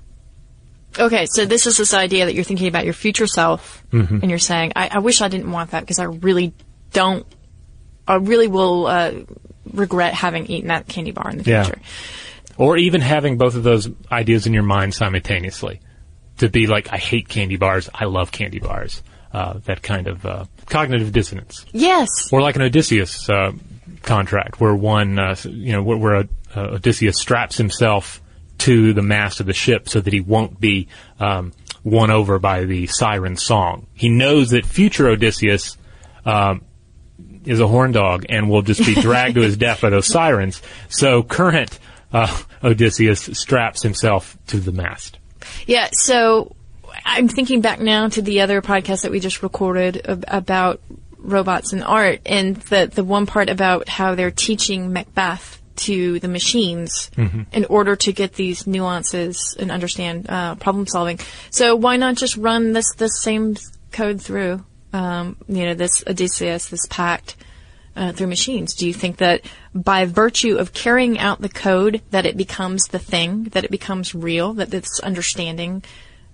Okay, 0.97 1.27
so 1.27 1.45
this 1.45 1.67
is 1.67 1.77
this 1.77 1.93
idea 1.93 2.25
that 2.25 2.33
you're 2.33 2.43
thinking 2.43 2.67
about 2.67 2.83
your 2.83 2.93
future 2.95 3.27
self, 3.27 3.83
Mhm. 3.91 4.21
and 4.21 4.29
you're 4.29 4.39
saying, 4.39 4.73
I, 4.75 4.89
I 4.93 4.99
wish 4.99 5.21
I 5.21 5.27
didn't 5.27 5.51
want 5.51 5.71
that 5.71 5.81
because 5.81 5.99
I 5.99 6.05
really 6.05 6.53
don't, 6.93 7.25
I 8.07 8.15
really 8.15 8.47
will 8.47 8.87
uh, 8.87 9.11
regret 9.73 10.13
having 10.13 10.45
eaten 10.47 10.67
that 10.69 10.87
candy 10.87 11.11
bar 11.11 11.29
in 11.29 11.37
the 11.37 11.43
Yeah. 11.43 11.63
future. 11.63 11.81
Or 12.57 12.77
even 12.77 13.01
having 13.01 13.37
both 13.37 13.55
of 13.55 13.63
those 13.63 13.89
ideas 14.11 14.45
in 14.45 14.53
your 14.53 14.63
mind 14.63 14.93
simultaneously. 14.93 15.79
To 16.39 16.49
be 16.49 16.67
like, 16.67 16.91
I 16.91 16.97
hate 16.97 17.27
candy 17.27 17.57
bars, 17.57 17.89
I 17.93 18.05
love 18.05 18.31
candy 18.31 18.59
bars. 18.59 19.03
Uh, 19.31 19.59
that 19.65 19.81
kind 19.83 20.07
of 20.07 20.25
uh, 20.25 20.45
cognitive 20.65 21.11
dissonance. 21.11 21.65
Yes. 21.71 22.07
Or 22.31 22.41
like 22.41 22.55
an 22.55 22.63
Odysseus 22.63 23.29
uh, 23.29 23.51
contract, 24.01 24.59
where 24.59 24.73
one, 24.73 25.19
uh, 25.19 25.35
you 25.43 25.71
know, 25.73 25.83
where, 25.83 25.97
where 25.97 26.15
uh, 26.15 26.25
Odysseus 26.55 27.19
straps 27.19 27.55
himself 27.57 28.21
to 28.59 28.91
the 28.93 29.01
mast 29.03 29.39
of 29.39 29.45
the 29.45 29.53
ship 29.53 29.87
so 29.87 30.01
that 30.01 30.11
he 30.11 30.19
won't 30.19 30.59
be 30.59 30.87
um, 31.19 31.53
won 31.83 32.09
over 32.09 32.39
by 32.39 32.63
the 32.65 32.87
siren 32.87 33.35
song. 33.37 33.85
He 33.93 34.09
knows 34.09 34.49
that 34.49 34.65
future 34.65 35.07
Odysseus 35.09 35.77
um, 36.25 36.61
is 37.49 37.59
a 37.59 37.67
horn 37.67 37.91
dog 37.91 38.25
and 38.29 38.49
will 38.49 38.61
just 38.61 38.85
be 38.85 38.93
dragged 38.95 39.35
to 39.35 39.41
his 39.41 39.57
death 39.65 39.81
by 39.81 39.89
those 39.89 40.07
sirens. 40.07 40.61
So 40.87 41.23
current 41.23 41.77
uh, 42.13 42.35
Odysseus 42.63 43.21
straps 43.33 43.83
himself 43.83 44.37
to 44.47 44.59
the 44.59 44.71
mast. 44.71 45.17
Yeah, 45.65 45.89
so 45.91 46.55
I'm 47.05 47.27
thinking 47.27 47.61
back 47.61 47.79
now 47.79 48.07
to 48.09 48.21
the 48.21 48.41
other 48.41 48.61
podcast 48.61 49.01
that 49.03 49.11
we 49.11 49.19
just 49.19 49.41
recorded 49.43 50.01
ab- 50.05 50.25
about 50.27 50.81
robots 51.17 51.73
and 51.73 51.83
art, 51.83 52.21
and 52.25 52.55
the 52.55 52.89
the 52.93 53.03
one 53.03 53.25
part 53.25 53.49
about 53.49 53.89
how 53.89 54.15
they're 54.15 54.31
teaching 54.31 54.93
Macbeth 54.93 55.61
to 55.77 56.19
the 56.19 56.27
machines 56.27 57.09
Mhm. 57.15 57.45
in 57.53 57.65
order 57.65 57.95
to 57.95 58.11
get 58.11 58.33
these 58.33 58.67
nuances 58.67 59.55
and 59.59 59.71
understand 59.71 60.25
uh, 60.29 60.55
problem 60.55 60.87
solving. 60.87 61.19
So 61.51 61.75
why 61.75 61.95
not 61.97 62.15
just 62.15 62.35
run 62.37 62.73
this 62.73 62.93
this 62.95 63.21
same 63.21 63.55
code 63.91 64.21
through? 64.21 64.63
Um, 64.93 65.37
you 65.47 65.65
know, 65.65 65.73
this 65.73 66.03
Odysseus, 66.07 66.67
this 66.69 66.85
pact. 66.89 67.35
Uh, 67.95 68.13
through 68.13 68.27
machines. 68.27 68.75
Do 68.75 68.87
you 68.87 68.93
think 68.93 69.17
that 69.17 69.41
by 69.73 70.05
virtue 70.05 70.55
of 70.55 70.71
carrying 70.71 71.19
out 71.19 71.41
the 71.41 71.49
code, 71.49 72.01
that 72.11 72.25
it 72.25 72.37
becomes 72.37 72.85
the 72.85 72.99
thing, 72.99 73.45
that 73.45 73.65
it 73.65 73.71
becomes 73.71 74.15
real, 74.15 74.53
that 74.53 74.69
this 74.69 75.01
understanding 75.01 75.83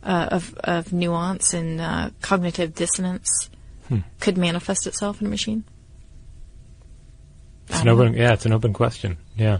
uh, 0.03 0.27
of 0.31 0.53
of 0.63 0.93
nuance 0.93 1.55
and 1.55 1.81
uh, 1.81 2.09
cognitive 2.21 2.75
dissonance 2.75 3.49
Hmm. 3.87 3.99
could 4.19 4.37
manifest 4.37 4.85
itself 4.85 5.21
in 5.21 5.27
a 5.27 5.29
machine? 5.29 5.63
It's 7.69 7.81
an 7.81 7.89
open, 7.89 8.13
yeah, 8.13 8.33
it's 8.33 8.45
an 8.45 8.53
open 8.53 8.73
question. 8.73 9.17
Yeah, 9.35 9.59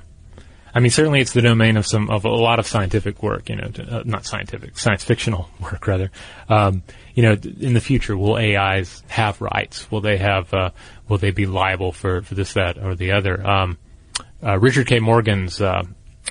I 0.76 0.82
mean, 0.82 0.92
certainly 0.92 1.22
it's 1.22 1.32
the 1.32 1.42
domain 1.42 1.78
of 1.78 1.88
some 1.88 2.10
of 2.10 2.26
a 2.26 2.30
lot 2.30 2.60
of 2.60 2.68
scientific 2.68 3.24
work. 3.24 3.48
You 3.48 3.56
know, 3.56 3.70
to, 3.70 4.00
uh, 4.00 4.04
not 4.06 4.26
scientific, 4.26 4.78
science 4.78 5.06
fictional 5.06 5.50
work 5.62 5.88
rather. 5.88 6.12
Um, 6.50 6.84
you 7.14 7.24
know, 7.24 7.38
in 7.62 7.74
the 7.74 7.80
future, 7.80 8.18
will 8.18 8.36
AIs 8.36 9.02
have 9.08 9.40
rights? 9.40 9.90
Will 9.90 10.02
they 10.02 10.18
have? 10.18 10.54
Uh, 10.54 10.72
will 11.08 11.18
they 11.18 11.32
be 11.32 11.46
liable 11.46 11.94
for 11.94 12.22
for 12.24 12.36
this, 12.36 12.54
that, 12.54 12.78
or 12.78 12.94
the 12.94 13.14
other? 13.14 13.46
Um, 13.48 13.78
uh, 14.44 14.60
Richard 14.60 14.88
K. 14.88 15.00
Morgan's 15.00 15.62
uh, 15.62 15.84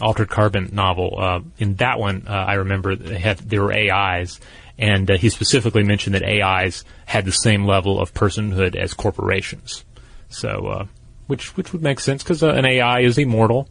Altered 0.02 0.28
Carbon 0.28 0.68
novel. 0.72 1.16
Uh, 1.18 1.40
in 1.56 1.76
that 1.76 1.98
one, 1.98 2.26
uh, 2.28 2.32
I 2.32 2.54
remember 2.54 2.96
they 2.96 3.18
had 3.18 3.38
there 3.38 3.62
were 3.62 3.72
AIs, 3.72 4.40
and 4.76 5.08
he 5.08 5.30
specifically 5.30 5.84
mentioned 5.84 6.16
that 6.16 6.22
AIs 6.22 6.84
had 7.06 7.24
the 7.24 7.32
same 7.32 7.64
level 7.64 7.98
of 7.98 8.12
personhood 8.12 8.76
as 8.76 8.92
corporations. 8.92 9.86
So, 10.28 10.86
which 11.28 11.56
which 11.56 11.72
would 11.72 11.82
make 11.82 11.98
sense 11.98 12.22
because 12.22 12.42
an 12.42 12.66
AI 12.66 13.00
is 13.00 13.16
immortal. 13.16 13.70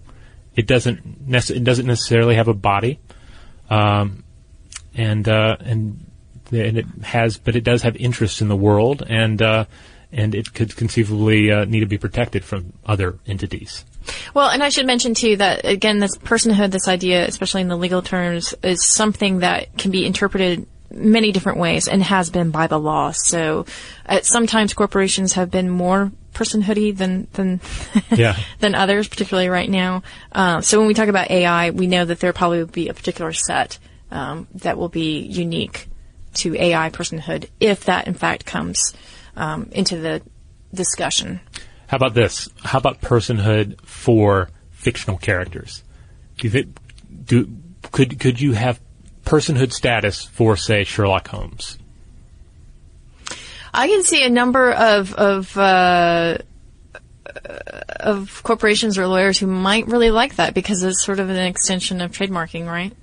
It 0.56 0.68
doesn't 0.68 1.30
nece- 1.30 1.56
it 1.56 1.64
doesn't 1.64 1.88
necessarily 1.88 2.36
have 2.36 2.48
a 2.48 2.54
body, 2.54 3.00
um, 3.70 4.24
and 4.94 5.28
uh, 5.28 5.58
and 5.60 6.06
and 6.52 6.78
it 6.78 6.86
has, 7.04 7.38
but 7.38 7.56
it 7.56 7.64
does 7.64 7.82
have 7.82 7.96
interest 7.96 8.42
in 8.42 8.48
the 8.48 8.56
world, 8.56 9.04
and 9.08 9.42
uh, 9.42 9.66
and 10.12 10.36
it 10.36 10.54
could 10.54 10.76
conceivably 10.76 11.52
uh, 11.52 11.66
need 11.66 11.80
to 11.80 11.86
be 11.86 11.98
protected 11.98 12.44
from 12.44 12.74
other 12.86 13.18
entities. 13.26 13.84
Well, 14.34 14.50
and 14.50 14.62
I 14.62 14.70
should 14.70 14.86
mention 14.86 15.14
too 15.14 15.38
that 15.38 15.66
again, 15.66 16.00
this 16.00 16.18
personhood, 16.18 16.72
this 16.72 16.88
idea, 16.88 17.26
especially 17.26 17.62
in 17.62 17.68
the 17.68 17.78
legal 17.78 18.02
terms, 18.02 18.54
is 18.64 18.86
something 18.86 19.40
that 19.40 19.78
can 19.78 19.92
be 19.92 20.06
interpreted 20.06 20.68
many 20.92 21.32
different 21.32 21.60
ways 21.60 21.88
and 21.88 22.04
has 22.04 22.30
been 22.30 22.52
by 22.52 22.68
the 22.68 22.80
law. 22.80 23.12
So, 23.12 23.66
uh, 24.06 24.22
sometimes 24.22 24.74
corporations 24.74 25.34
have 25.34 25.50
been 25.50 25.70
more 25.70 26.12
personhoody 26.34 26.96
than 26.96 27.28
than 27.34 27.62
yeah. 28.12 28.38
than 28.60 28.76
others, 28.76 29.08
particularly 29.08 29.50
right 29.50 29.70
now. 29.70 30.04
Uh, 30.32 30.62
so 30.62 30.80
when 30.80 30.88
we 30.88 30.94
talk 30.94 31.10
about 31.10 31.30
AI, 31.32 31.70
we 31.70 31.88
know 31.88 32.06
that 32.06 32.20
there 32.20 32.34
probably 32.34 32.60
will 32.60 32.68
be 32.68 32.90
a 32.90 32.94
particular 32.94 33.34
set 33.34 33.80
um, 34.12 34.48
that 34.56 34.78
will 34.78 34.90
be 34.90 35.20
unique 35.20 35.88
to 36.36 36.56
AI 36.56 36.90
personhood 36.90 37.50
if 37.60 37.86
that 37.86 38.08
in 38.08 38.14
fact 38.14 38.46
comes 38.46 38.94
um, 39.36 39.70
into 39.72 39.98
the 39.98 40.22
discussion. 40.74 41.40
How 41.88 41.98
about 41.98 42.14
this? 42.14 42.50
How 42.64 42.80
about 42.80 43.02
personhood 43.02 43.80
for 43.82 44.50
fictional 44.72 45.18
characters? 45.18 45.84
Do 46.38 46.48
you 46.48 46.52
think 46.52 46.78
do 47.26 47.56
could 47.92 48.20
could 48.20 48.42
you 48.42 48.54
have 48.54 48.80
personhood 49.26 49.72
status 49.72 50.24
for 50.24 50.58
say 50.58 50.84
Sherlock 50.84 51.28
Holmes? 51.28 51.78
I 53.74 53.88
can 53.88 54.04
see 54.04 54.24
a 54.24 54.30
number 54.30 54.72
of 54.72 55.14
of 55.16 55.58
uh, 55.58 56.38
of 58.00 58.42
corporations 58.44 58.98
or 58.98 59.08
lawyers 59.08 59.40
who 59.40 59.48
might 59.48 59.88
really 59.88 60.12
like 60.12 60.36
that 60.36 60.54
because 60.54 60.84
it's 60.84 61.04
sort 61.04 61.20
of 61.20 61.30
an 61.30 61.38
extension 61.38 62.02
of 62.02 62.12
trademarking, 62.12 62.68
right? 62.68 62.94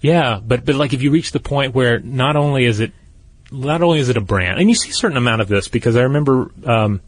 Yeah, 0.00 0.40
but 0.42 0.64
but 0.64 0.74
like 0.76 0.92
if 0.92 1.02
you 1.02 1.10
reach 1.10 1.32
the 1.32 1.40
point 1.40 1.74
where 1.74 2.00
not 2.00 2.36
only 2.36 2.64
is 2.64 2.80
it 2.80 2.92
not 3.52 3.82
only 3.82 3.98
is 3.98 4.08
it 4.08 4.16
a 4.16 4.20
brand, 4.20 4.58
and 4.58 4.68
you 4.68 4.74
see 4.74 4.90
a 4.90 4.94
certain 4.94 5.16
amount 5.16 5.42
of 5.42 5.48
this 5.48 5.68
because 5.68 5.96
I 5.96 6.02
remember 6.02 6.50
um, 6.64 7.00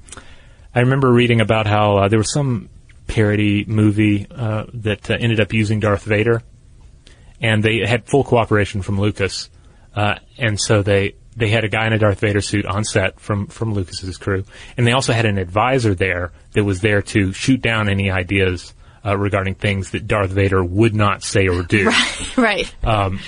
I 0.75 0.81
remember 0.81 1.11
reading 1.11 1.41
about 1.41 1.67
how 1.67 1.97
uh, 1.97 2.09
there 2.09 2.19
was 2.19 2.33
some 2.33 2.69
parody 3.07 3.65
movie 3.65 4.27
uh, 4.31 4.65
that 4.75 5.11
uh, 5.11 5.17
ended 5.19 5.41
up 5.41 5.53
using 5.53 5.81
Darth 5.81 6.05
Vader, 6.05 6.43
and 7.41 7.63
they 7.63 7.87
had 7.87 8.05
full 8.07 8.25
cooperation 8.25 8.83
from 8.83 9.01
Lucas, 9.01 9.51
uh, 9.95 10.17
and 10.39 10.61
so 10.61 10.83
they 10.83 11.15
they 11.37 11.51
had 11.51 11.65
a 11.65 11.69
guy 11.69 11.87
in 11.87 11.93
a 11.93 11.99
Darth 11.99 12.21
Vader 12.21 12.41
suit 12.41 12.67
on 12.67 12.85
set 12.85 13.21
from 13.21 13.47
from 13.47 13.75
Lucas's 13.75 14.17
crew, 14.17 14.45
and 14.77 14.87
they 14.87 14.93
also 14.93 15.13
had 15.13 15.27
an 15.27 15.39
advisor 15.39 15.95
there 15.95 16.33
that 16.53 16.65
was 16.65 16.81
there 16.81 17.03
to 17.03 17.33
shoot 17.33 17.61
down 17.61 17.89
any 17.89 18.11
ideas 18.11 18.75
uh, 19.05 19.17
regarding 19.17 19.55
things 19.55 19.91
that 19.91 20.07
Darth 20.07 20.31
Vader 20.31 20.65
would 20.65 20.95
not 20.95 21.23
say 21.23 21.49
or 21.49 21.63
do. 21.63 21.91
Right, 22.37 22.37
right. 22.37 22.75
Um, 22.85 23.21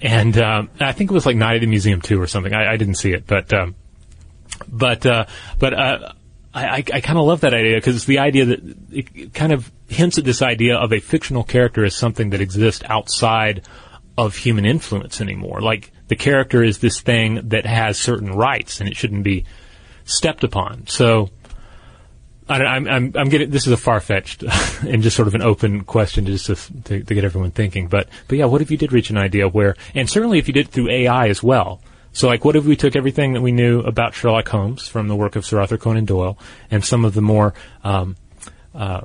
and 0.00 0.38
um, 0.38 0.70
I 0.80 0.92
think 0.92 1.10
it 1.10 1.14
was 1.14 1.26
like 1.26 1.36
Night 1.36 1.56
at 1.56 1.60
the 1.60 1.66
Museum 1.66 2.00
too 2.00 2.20
or 2.20 2.26
something. 2.26 2.54
I, 2.54 2.72
I 2.72 2.76
didn't 2.76 2.94
see 2.94 3.12
it, 3.12 3.26
but 3.26 3.52
um, 3.52 3.74
but 4.68 5.04
uh, 5.04 5.26
but 5.58 5.74
uh, 5.74 6.12
I, 6.54 6.64
I, 6.64 6.76
I 6.76 7.00
kind 7.00 7.18
of 7.18 7.26
love 7.26 7.40
that 7.40 7.54
idea 7.54 7.76
because 7.76 7.96
it's 7.96 8.04
the 8.04 8.20
idea 8.20 8.46
that 8.46 8.76
it 8.90 9.34
kind 9.34 9.52
of 9.52 9.70
hints 9.88 10.18
at 10.18 10.24
this 10.24 10.42
idea 10.42 10.76
of 10.76 10.92
a 10.92 11.00
fictional 11.00 11.42
character 11.42 11.84
as 11.84 11.96
something 11.96 12.30
that 12.30 12.40
exists 12.40 12.84
outside 12.86 13.66
of 14.16 14.36
human 14.36 14.64
influence 14.64 15.20
anymore. 15.20 15.60
Like 15.60 15.92
the 16.08 16.16
character 16.16 16.62
is 16.62 16.78
this 16.78 17.00
thing 17.00 17.48
that 17.48 17.66
has 17.66 17.98
certain 17.98 18.32
rights 18.32 18.80
and 18.80 18.88
it 18.88 18.96
shouldn't 18.96 19.24
be 19.24 19.46
stepped 20.04 20.44
upon. 20.44 20.86
So 20.86 21.30
I, 22.48 22.76
am 22.76 23.10
getting 23.10 23.50
this 23.50 23.66
is 23.66 23.72
a 23.72 23.76
far 23.76 24.00
fetched 24.00 24.42
and 24.82 25.02
just 25.02 25.16
sort 25.16 25.28
of 25.28 25.34
an 25.34 25.42
open 25.42 25.84
question 25.84 26.26
just 26.26 26.46
to, 26.46 26.54
to, 26.54 27.02
to, 27.02 27.14
get 27.14 27.24
everyone 27.24 27.50
thinking. 27.50 27.88
But 27.88 28.08
but 28.26 28.38
yeah, 28.38 28.46
what 28.46 28.62
if 28.62 28.70
you 28.70 28.76
did 28.76 28.92
reach 28.92 29.10
an 29.10 29.18
idea 29.18 29.48
where, 29.48 29.76
and 29.94 30.08
certainly 30.08 30.38
if 30.38 30.48
you 30.48 30.54
did 30.54 30.66
it 30.66 30.72
through 30.72 30.90
AI 30.90 31.28
as 31.28 31.42
well. 31.42 31.80
So 32.12 32.26
like, 32.26 32.44
what 32.44 32.56
if 32.56 32.64
we 32.64 32.74
took 32.74 32.96
everything 32.96 33.34
that 33.34 33.42
we 33.42 33.52
knew 33.52 33.80
about 33.80 34.14
Sherlock 34.14 34.48
Holmes 34.48 34.88
from 34.88 35.08
the 35.08 35.14
work 35.14 35.36
of 35.36 35.44
Sir 35.44 35.60
Arthur 35.60 35.76
Conan 35.76 36.06
Doyle 36.06 36.38
and 36.70 36.84
some 36.84 37.04
of 37.04 37.14
the 37.14 37.20
more 37.20 37.54
um, 37.84 38.16
uh, 38.74 39.02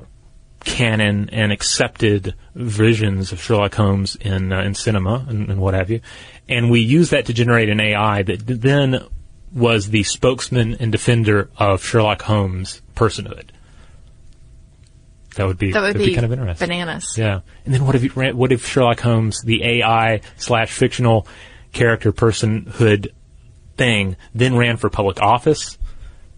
canon 0.64 1.30
and 1.30 1.52
accepted 1.52 2.34
visions 2.54 3.32
of 3.32 3.40
Sherlock 3.40 3.74
Holmes 3.74 4.16
in 4.16 4.52
uh, 4.52 4.62
in 4.62 4.74
cinema 4.74 5.24
and, 5.28 5.50
and 5.50 5.60
what 5.60 5.74
have 5.74 5.90
you, 5.90 6.00
and 6.48 6.70
we 6.70 6.80
use 6.80 7.10
that 7.10 7.26
to 7.26 7.32
generate 7.32 7.68
an 7.68 7.80
AI 7.80 8.22
that 8.22 8.46
then 8.46 9.04
was 9.52 9.90
the 9.90 10.02
spokesman 10.02 10.74
and 10.74 10.90
defender 10.90 11.50
of 11.56 11.84
Sherlock 11.84 12.22
Holmes' 12.22 12.82
personhood. 12.96 13.50
That 15.36 15.46
would 15.46 15.58
be 15.58 15.72
that 15.72 15.82
would 15.82 15.98
be, 15.98 16.06
be, 16.06 16.14
kind 16.14 16.24
of 16.24 16.32
interesting. 16.32 16.68
Bananas. 16.68 17.16
Yeah. 17.18 17.40
And 17.64 17.74
then 17.74 17.84
what 17.86 17.94
if 17.94 18.04
you, 18.04 18.10
what 18.34 18.52
if 18.52 18.66
Sherlock 18.66 19.00
Holmes, 19.00 19.42
the 19.42 19.64
AI 19.64 20.20
slash 20.36 20.72
fictional 20.72 21.26
character 21.72 22.12
personhood 22.12 23.08
thing, 23.76 24.16
then 24.34 24.56
ran 24.56 24.76
for 24.76 24.88
public 24.90 25.20
office? 25.20 25.78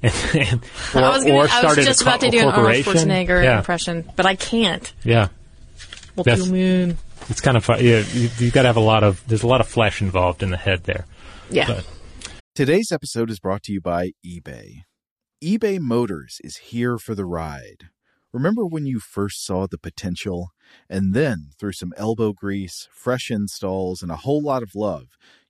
And, 0.07 0.15
and, 0.35 0.65
or, 0.95 1.03
I 1.03 1.11
was, 1.11 1.25
gonna, 1.25 1.39
I 1.39 1.65
was 1.65 1.77
just 1.77 2.03
about 2.03 2.21
to 2.21 2.31
do 2.31 2.41
an 2.41 2.49
Arnold 2.49 2.85
Schwarzenegger 2.85 3.43
yeah. 3.43 3.59
impression, 3.59 4.09
but 4.15 4.27
I 4.27 4.37
can't. 4.37 4.93
Yeah. 5.05 5.29
What 6.15 6.27
do 6.27 6.45
you 6.45 6.53
mean? 6.53 6.99
It's 7.29 7.41
kind 7.41 7.57
of 7.57 7.65
fun. 7.65 7.85
Yeah, 7.85 8.05
you, 8.13 8.29
have 8.29 8.53
got 8.53 8.63
to 8.63 8.69
have 8.69 8.77
a 8.77 8.81
lot 8.81 9.03
of. 9.03 9.23
There's 9.27 9.43
a 9.43 9.49
lot 9.49 9.61
of 9.61 9.67
flesh 9.67 10.01
involved 10.01 10.43
in 10.43 10.51
the 10.51 10.57
head 10.57 10.85
there. 10.85 11.07
Yeah. 11.51 11.67
But. 11.67 11.87
Today's 12.55 12.91
episode 12.91 13.31
is 13.31 13.41
brought 13.41 13.63
to 13.65 13.73
you 13.73 13.81
by 13.81 14.13
eBay. 14.25 14.83
eBay 15.45 15.79
Motors 15.79 16.39
is 16.43 16.57
here 16.57 16.99
for 16.99 17.15
the 17.15 17.27
ride. 17.27 17.89
Remember 18.33 18.65
when 18.65 18.87
you 18.87 19.01
first 19.01 19.45
saw 19.45 19.67
the 19.67 19.79
potential? 19.79 20.51
And 20.89 21.15
then, 21.15 21.51
through 21.59 21.73
some 21.73 21.93
elbow 21.97 22.33
grease, 22.33 22.89
fresh 22.93 23.31
installs, 23.31 24.03
and 24.03 24.11
a 24.11 24.17
whole 24.17 24.43
lot 24.43 24.63
of 24.63 24.75
love, 24.75 25.07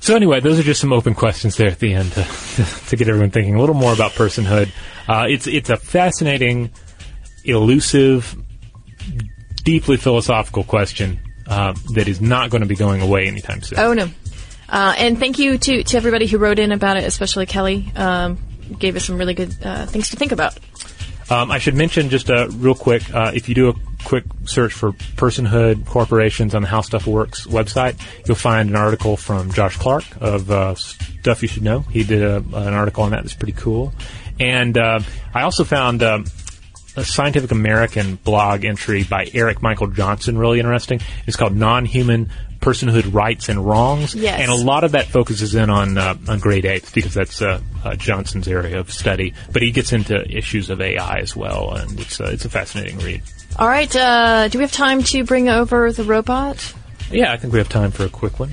So 0.00 0.14
anyway, 0.14 0.40
those 0.40 0.58
are 0.58 0.62
just 0.62 0.80
some 0.80 0.92
open 0.92 1.14
questions 1.14 1.56
there 1.56 1.68
at 1.68 1.80
the 1.80 1.94
end 1.94 2.12
to, 2.12 2.24
to 2.88 2.96
get 2.96 3.08
everyone 3.08 3.30
thinking 3.30 3.56
a 3.56 3.60
little 3.60 3.74
more 3.74 3.92
about 3.92 4.12
personhood. 4.12 4.70
Uh, 5.08 5.26
it's 5.28 5.46
it's 5.46 5.70
a 5.70 5.76
fascinating, 5.76 6.70
elusive, 7.44 8.36
deeply 9.64 9.96
philosophical 9.96 10.64
question 10.64 11.20
uh, 11.48 11.74
that 11.94 12.08
is 12.08 12.20
not 12.20 12.50
going 12.50 12.62
to 12.62 12.68
be 12.68 12.76
going 12.76 13.02
away 13.02 13.26
anytime 13.26 13.62
soon. 13.62 13.78
Oh 13.78 13.92
no. 13.94 14.08
Uh, 14.68 14.94
and 14.98 15.18
thank 15.18 15.38
you 15.38 15.58
to, 15.58 15.84
to 15.84 15.96
everybody 15.96 16.26
who 16.26 16.38
wrote 16.38 16.58
in 16.58 16.72
about 16.72 16.96
it, 16.96 17.04
especially 17.04 17.46
Kelly. 17.46 17.90
Um, 17.94 18.38
gave 18.78 18.96
us 18.96 19.04
some 19.04 19.16
really 19.16 19.34
good 19.34 19.54
uh, 19.62 19.86
things 19.86 20.10
to 20.10 20.16
think 20.16 20.32
about. 20.32 20.58
Um, 21.30 21.50
I 21.50 21.58
should 21.58 21.74
mention 21.74 22.08
just 22.08 22.30
uh, 22.30 22.48
real 22.50 22.74
quick, 22.74 23.02
uh, 23.14 23.32
if 23.34 23.48
you 23.48 23.54
do 23.54 23.68
a 23.68 23.74
quick 24.06 24.24
search 24.44 24.72
for 24.72 24.92
personhood 24.92 25.84
corporations 25.84 26.54
on 26.54 26.62
the 26.62 26.68
How 26.68 26.80
Stuff 26.80 27.08
Works 27.08 27.44
website, 27.46 28.00
you'll 28.24 28.36
find 28.36 28.70
an 28.70 28.76
article 28.76 29.16
from 29.16 29.50
Josh 29.52 29.76
Clark 29.76 30.04
of 30.20 30.48
uh, 30.48 30.76
Stuff 30.76 31.42
You 31.42 31.48
Should 31.48 31.64
Know. 31.64 31.80
He 31.80 32.04
did 32.04 32.22
a, 32.22 32.36
an 32.36 32.72
article 32.72 33.02
on 33.02 33.10
that 33.10 33.24
that's 33.24 33.34
pretty 33.34 33.54
cool. 33.54 33.92
And 34.38 34.78
uh, 34.78 35.00
I 35.34 35.42
also 35.42 35.64
found 35.64 36.04
um, 36.04 36.24
a 36.94 37.04
Scientific 37.04 37.50
American 37.50 38.14
blog 38.14 38.64
entry 38.64 39.02
by 39.02 39.28
Eric 39.34 39.60
Michael 39.60 39.88
Johnson 39.88 40.38
really 40.38 40.60
interesting. 40.60 41.00
It's 41.26 41.36
called 41.36 41.56
Non-Human 41.56 42.30
personhood 42.60 43.12
rights 43.12 43.48
and 43.48 43.66
wrongs. 43.66 44.14
Yes. 44.14 44.40
And 44.40 44.52
a 44.52 44.54
lot 44.54 44.84
of 44.84 44.92
that 44.92 45.06
focuses 45.06 45.56
in 45.56 45.68
on 45.68 45.98
uh, 45.98 46.14
on 46.28 46.38
grade 46.38 46.64
apes 46.64 46.92
because 46.92 47.12
that's 47.12 47.42
uh, 47.42 47.60
uh, 47.84 47.96
Johnson's 47.96 48.46
area 48.46 48.78
of 48.78 48.92
study. 48.92 49.34
But 49.52 49.62
he 49.62 49.72
gets 49.72 49.92
into 49.92 50.24
issues 50.30 50.70
of 50.70 50.80
AI 50.80 51.18
as 51.18 51.34
well, 51.34 51.74
and 51.74 51.98
it's 51.98 52.20
uh, 52.20 52.30
it's 52.32 52.44
a 52.44 52.50
fascinating 52.50 52.98
read. 52.98 53.22
All 53.58 53.68
right. 53.68 53.94
Uh, 53.94 54.48
do 54.48 54.58
we 54.58 54.62
have 54.62 54.72
time 54.72 55.02
to 55.04 55.24
bring 55.24 55.48
over 55.48 55.92
the 55.92 56.04
robot? 56.04 56.74
Yeah, 57.10 57.32
I 57.32 57.36
think 57.36 57.52
we 57.52 57.58
have 57.58 57.68
time 57.68 57.90
for 57.90 58.04
a 58.04 58.08
quick 58.08 58.38
one. 58.38 58.50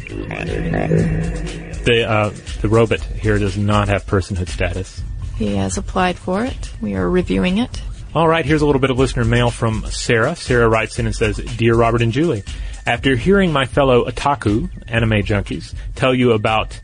The 1.86 2.06
uh, 2.08 2.30
the 2.62 2.70
robot 2.70 3.02
here 3.02 3.38
does 3.38 3.58
not 3.58 3.90
have 3.90 4.06
personhood 4.06 4.48
status. 4.48 5.02
He 5.36 5.56
has 5.56 5.78
applied 5.78 6.18
for 6.18 6.46
it. 6.46 6.72
We 6.80 6.96
are 6.96 7.10
reviewing 7.10 7.58
it. 7.58 7.82
All 8.16 8.28
right, 8.28 8.46
here's 8.46 8.62
a 8.62 8.66
little 8.66 8.80
bit 8.80 8.92
of 8.92 9.00
listener 9.00 9.26
mail 9.26 9.50
from 9.50 9.84
Sarah. 9.88 10.36
Sarah 10.36 10.70
writes 10.70 11.00
in 11.00 11.08
and 11.08 11.16
says, 11.16 11.38
Dear 11.38 11.74
Robert 11.74 12.04
and 12.04 12.12
Julie, 12.12 12.44
after 12.86 13.16
hearing 13.16 13.52
my 13.52 13.66
fellow 13.66 14.06
otaku, 14.06 14.70
anime 14.88 15.24
junkies, 15.24 15.74
tell 15.96 16.14
you 16.14 16.34
about 16.34 16.80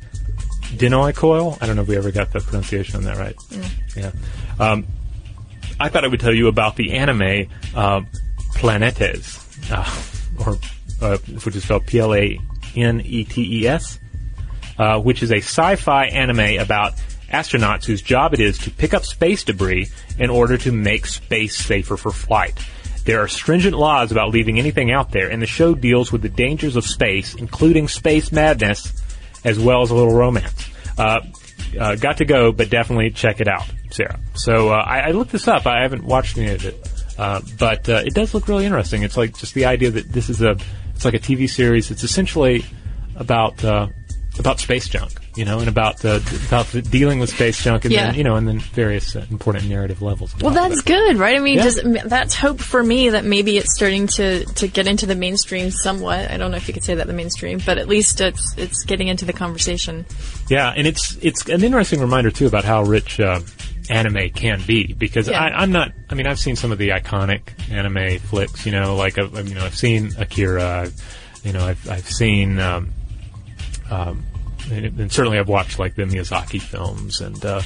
Dennou 0.73 1.15
Coil, 1.15 1.55
I 1.61 1.67
don't 1.67 1.75
know 1.75 1.83
if 1.83 1.87
we 1.87 1.97
ever 1.97 2.11
got 2.11 2.31
the 2.31 2.39
pronunciation 2.39 2.95
on 2.95 3.03
that 3.03 3.17
right. 3.17 3.35
Yeah. 3.95 4.11
Um, 4.59 4.87
I 5.79 5.89
thought 5.89 6.03
I 6.03 6.07
would 6.07 6.19
tell 6.19 6.33
you 6.33 6.47
about 6.47 6.75
the 6.75 6.93
anime 6.93 7.49
uh, 7.75 8.01
Planetes, 8.55 9.39
uh, 9.71 10.45
or 10.45 10.57
uh, 11.01 11.17
which 11.43 11.55
is 11.55 11.63
spelled 11.63 11.85
P-L-A-N-E-T-E-S, 11.87 12.39
uh, 14.77 14.99
which 14.99 15.23
is 15.23 15.31
a 15.31 15.37
sci-fi 15.37 16.05
anime 16.07 16.59
about 16.59 16.93
astronauts 17.29 17.85
whose 17.85 18.01
job 18.01 18.33
it 18.33 18.39
is 18.39 18.57
to 18.57 18.71
pick 18.71 18.93
up 18.93 19.05
space 19.05 19.43
debris 19.43 19.87
in 20.17 20.29
order 20.29 20.57
to 20.57 20.71
make 20.71 21.05
space 21.05 21.55
safer 21.55 21.95
for 21.95 22.11
flight. 22.11 22.59
There 23.05 23.21
are 23.21 23.27
stringent 23.27 23.77
laws 23.77 24.11
about 24.11 24.29
leaving 24.31 24.59
anything 24.59 24.91
out 24.91 25.11
there, 25.11 25.29
and 25.29 25.41
the 25.41 25.47
show 25.47 25.73
deals 25.73 26.11
with 26.11 26.21
the 26.21 26.29
dangers 26.29 26.75
of 26.75 26.85
space, 26.85 27.33
including 27.35 27.87
space 27.87 28.31
madness, 28.31 29.01
as 29.45 29.57
well 29.57 29.81
as 29.81 29.91
a 29.91 29.95
little 29.95 30.13
romance. 30.13 30.69
Uh, 30.97 31.21
uh, 31.77 31.95
got 31.95 32.17
to 32.17 32.25
go, 32.25 32.51
but 32.51 32.69
definitely 32.69 33.11
check 33.11 33.41
it 33.41 33.47
out, 33.47 33.65
Sarah. 33.91 34.19
So 34.33 34.69
uh, 34.69 34.83
I, 34.85 34.99
I 34.99 35.11
looked 35.11 35.31
this 35.31 35.47
up. 35.47 35.67
I 35.67 35.81
haven't 35.81 36.03
watched 36.03 36.37
any 36.37 36.53
of 36.53 36.65
it, 36.65 36.89
uh, 37.17 37.41
but 37.57 37.87
uh, 37.89 38.03
it 38.05 38.13
does 38.13 38.33
look 38.33 38.47
really 38.47 38.65
interesting. 38.65 39.03
It's 39.03 39.17
like 39.17 39.37
just 39.37 39.53
the 39.53 39.65
idea 39.65 39.91
that 39.91 40.11
this 40.11 40.29
is 40.29 40.41
a, 40.41 40.55
it's 40.95 41.05
like 41.05 41.13
a 41.13 41.19
TV 41.19 41.49
series. 41.49 41.91
It's 41.91 42.03
essentially 42.03 42.65
about 43.15 43.63
uh, 43.63 43.87
about 44.39 44.59
space 44.59 44.87
junk, 44.87 45.11
you 45.35 45.43
know, 45.45 45.59
and 45.59 45.67
about 45.67 46.03
uh, 46.05 46.19
about 46.47 46.65
the 46.67 46.81
dealing 46.81 47.19
with 47.19 47.29
space 47.29 47.61
junk, 47.63 47.85
and 47.85 47.93
Yeah. 47.93 48.07
then 48.07 48.15
you 48.15 48.23
know, 48.23 48.35
and 48.35 48.47
then 48.47 48.59
various 48.59 49.15
uh, 49.15 49.25
important 49.29 49.67
narrative 49.69 50.01
levels. 50.01 50.33
Well, 50.41 50.53
that's 50.53 50.81
good, 50.81 51.17
right? 51.17 51.35
I 51.35 51.39
mean, 51.39 51.57
Yeah. 51.57 52.03
that's 52.05 52.35
hope 52.35 52.59
for 52.59 52.81
me 52.81 53.09
that 53.09 53.25
maybe 53.25 53.57
it's 53.57 53.75
starting 53.75 54.07
to, 54.07 54.45
to 54.45 54.67
get 54.67 54.87
into 54.87 55.05
the 55.05 55.15
mainstream 55.15 55.71
somewhat. 55.71 56.31
I 56.31 56.37
don't 56.37 56.51
know 56.51 56.57
if 56.57 56.67
you 56.67 56.73
could 56.73 56.83
say 56.83 56.95
that 56.95 57.07
the 57.07 57.13
mainstream, 57.13 57.61
but 57.65 57.77
at 57.77 57.87
least 57.87 58.21
it's 58.21 58.53
it's 58.57 58.83
getting 58.85 59.07
into 59.07 59.25
the 59.25 59.33
conversation. 59.33 60.05
Yeah, 60.49 60.73
and 60.75 60.87
it's 60.87 61.17
it's 61.21 61.47
an 61.49 61.63
interesting 61.63 61.99
reminder 61.99 62.31
too 62.31 62.47
about 62.47 62.63
how 62.63 62.83
rich 62.83 63.19
uh, 63.19 63.41
anime 63.89 64.29
can 64.29 64.61
be 64.65 64.93
because 64.93 65.27
Yeah. 65.27 65.41
I, 65.41 65.61
I'm 65.61 65.71
not. 65.71 65.91
I 66.09 66.15
mean, 66.15 66.27
I've 66.27 66.39
seen 66.39 66.55
some 66.55 66.71
of 66.71 66.77
the 66.77 66.89
iconic 66.89 67.41
anime 67.69 68.19
flicks. 68.19 68.65
You 68.65 68.71
know, 68.71 68.95
like 68.95 69.17
uh, 69.17 69.27
you 69.43 69.55
know, 69.55 69.65
I've 69.65 69.75
seen 69.75 70.11
Akira. 70.17 70.63
I've, 70.83 71.39
you 71.43 71.51
know, 71.53 71.65
I've 71.65 71.89
I've 71.89 72.07
seen. 72.09 72.59
Um, 72.59 72.91
um, 73.91 74.23
and, 74.71 74.99
and 74.99 75.11
certainly 75.11 75.39
I've 75.39 75.49
watched 75.49 75.79
like 75.79 75.95
the 75.95 76.03
Miyazaki 76.03 76.61
films 76.61 77.21
and 77.21 77.43
uh, 77.45 77.61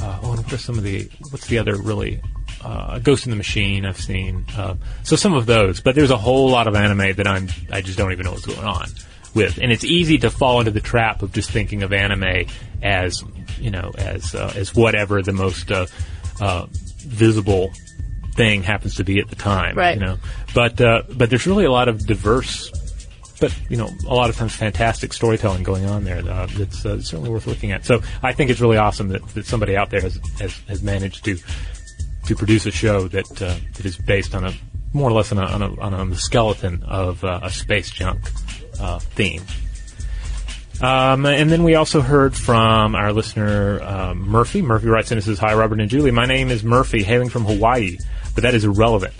uh, 0.00 0.18
oh, 0.22 0.32
and 0.32 0.44
what 0.44 0.52
are 0.52 0.58
some 0.58 0.78
of 0.78 0.84
the 0.84 1.08
what's 1.30 1.46
the 1.48 1.58
other 1.58 1.76
really 1.76 2.20
uh, 2.62 2.98
Ghost 2.98 3.26
in 3.26 3.30
the 3.30 3.36
Machine 3.36 3.84
I've 3.86 4.00
seen 4.00 4.44
uh, 4.56 4.74
so 5.02 5.16
some 5.16 5.34
of 5.34 5.46
those. 5.46 5.80
But 5.80 5.94
there's 5.94 6.10
a 6.10 6.16
whole 6.16 6.50
lot 6.50 6.66
of 6.68 6.74
anime 6.74 7.14
that 7.16 7.26
I'm 7.26 7.48
I 7.72 7.80
just 7.80 7.98
don't 7.98 8.12
even 8.12 8.24
know 8.24 8.32
what's 8.32 8.46
going 8.46 8.58
on 8.66 8.86
with. 9.34 9.58
And 9.58 9.70
it's 9.72 9.84
easy 9.84 10.18
to 10.18 10.30
fall 10.30 10.58
into 10.60 10.70
the 10.72 10.80
trap 10.80 11.22
of 11.22 11.32
just 11.32 11.50
thinking 11.50 11.82
of 11.82 11.92
anime 11.92 12.46
as 12.82 13.22
you 13.58 13.70
know 13.70 13.92
as 13.98 14.34
uh, 14.34 14.52
as 14.56 14.74
whatever 14.74 15.22
the 15.22 15.32
most 15.32 15.70
uh, 15.72 15.86
uh, 16.40 16.66
visible 16.98 17.72
thing 18.34 18.62
happens 18.62 18.94
to 18.96 19.04
be 19.04 19.18
at 19.18 19.28
the 19.28 19.36
time 19.36 19.76
Right. 19.76 19.96
you 19.98 20.04
know. 20.04 20.18
But 20.54 20.80
uh, 20.80 21.02
but 21.12 21.28
there's 21.30 21.46
really 21.46 21.64
a 21.64 21.72
lot 21.72 21.88
of 21.88 22.06
diverse 22.06 22.70
but 23.40 23.56
you 23.68 23.76
know, 23.76 23.90
a 24.06 24.14
lot 24.14 24.30
of 24.30 24.36
times 24.36 24.54
fantastic 24.54 25.12
storytelling 25.12 25.62
going 25.62 25.86
on 25.86 26.04
there. 26.04 26.18
Uh, 26.18 26.46
that's 26.56 26.84
uh, 26.84 27.00
certainly 27.00 27.30
worth 27.30 27.46
looking 27.46 27.72
at. 27.72 27.84
So 27.84 28.02
I 28.22 28.32
think 28.32 28.50
it's 28.50 28.60
really 28.60 28.76
awesome 28.76 29.08
that, 29.08 29.26
that 29.28 29.46
somebody 29.46 29.76
out 29.76 29.90
there 29.90 30.00
has, 30.00 30.18
has 30.38 30.58
has 30.68 30.82
managed 30.82 31.24
to 31.24 31.38
to 32.26 32.36
produce 32.36 32.66
a 32.66 32.70
show 32.70 33.08
that 33.08 33.42
uh, 33.42 33.56
that 33.74 33.86
is 33.86 33.96
based 33.96 34.34
on 34.34 34.44
a 34.44 34.52
more 34.92 35.10
or 35.10 35.12
less 35.12 35.32
on 35.32 35.38
a 35.38 35.44
on 35.44 35.62
a, 35.62 35.96
on 35.96 36.14
skeleton 36.14 36.82
of 36.84 37.24
uh, 37.24 37.40
a 37.42 37.50
space 37.50 37.90
junk 37.90 38.20
uh, 38.80 38.98
theme. 38.98 39.42
Um, 40.80 41.26
and 41.26 41.50
then 41.50 41.64
we 41.64 41.74
also 41.74 42.00
heard 42.00 42.36
from 42.36 42.94
our 42.94 43.12
listener 43.12 43.82
um, 43.82 44.20
Murphy. 44.20 44.62
Murphy 44.62 44.86
writes 44.86 45.10
in 45.10 45.18
and 45.18 45.24
says, 45.24 45.38
"Hi, 45.40 45.54
Robert 45.54 45.80
and 45.80 45.90
Julie. 45.90 46.12
My 46.12 46.26
name 46.26 46.50
is 46.50 46.62
Murphy, 46.62 47.02
hailing 47.02 47.30
from 47.30 47.44
Hawaii, 47.44 47.98
but 48.34 48.42
that 48.42 48.54
is 48.54 48.64
irrelevant. 48.64 49.14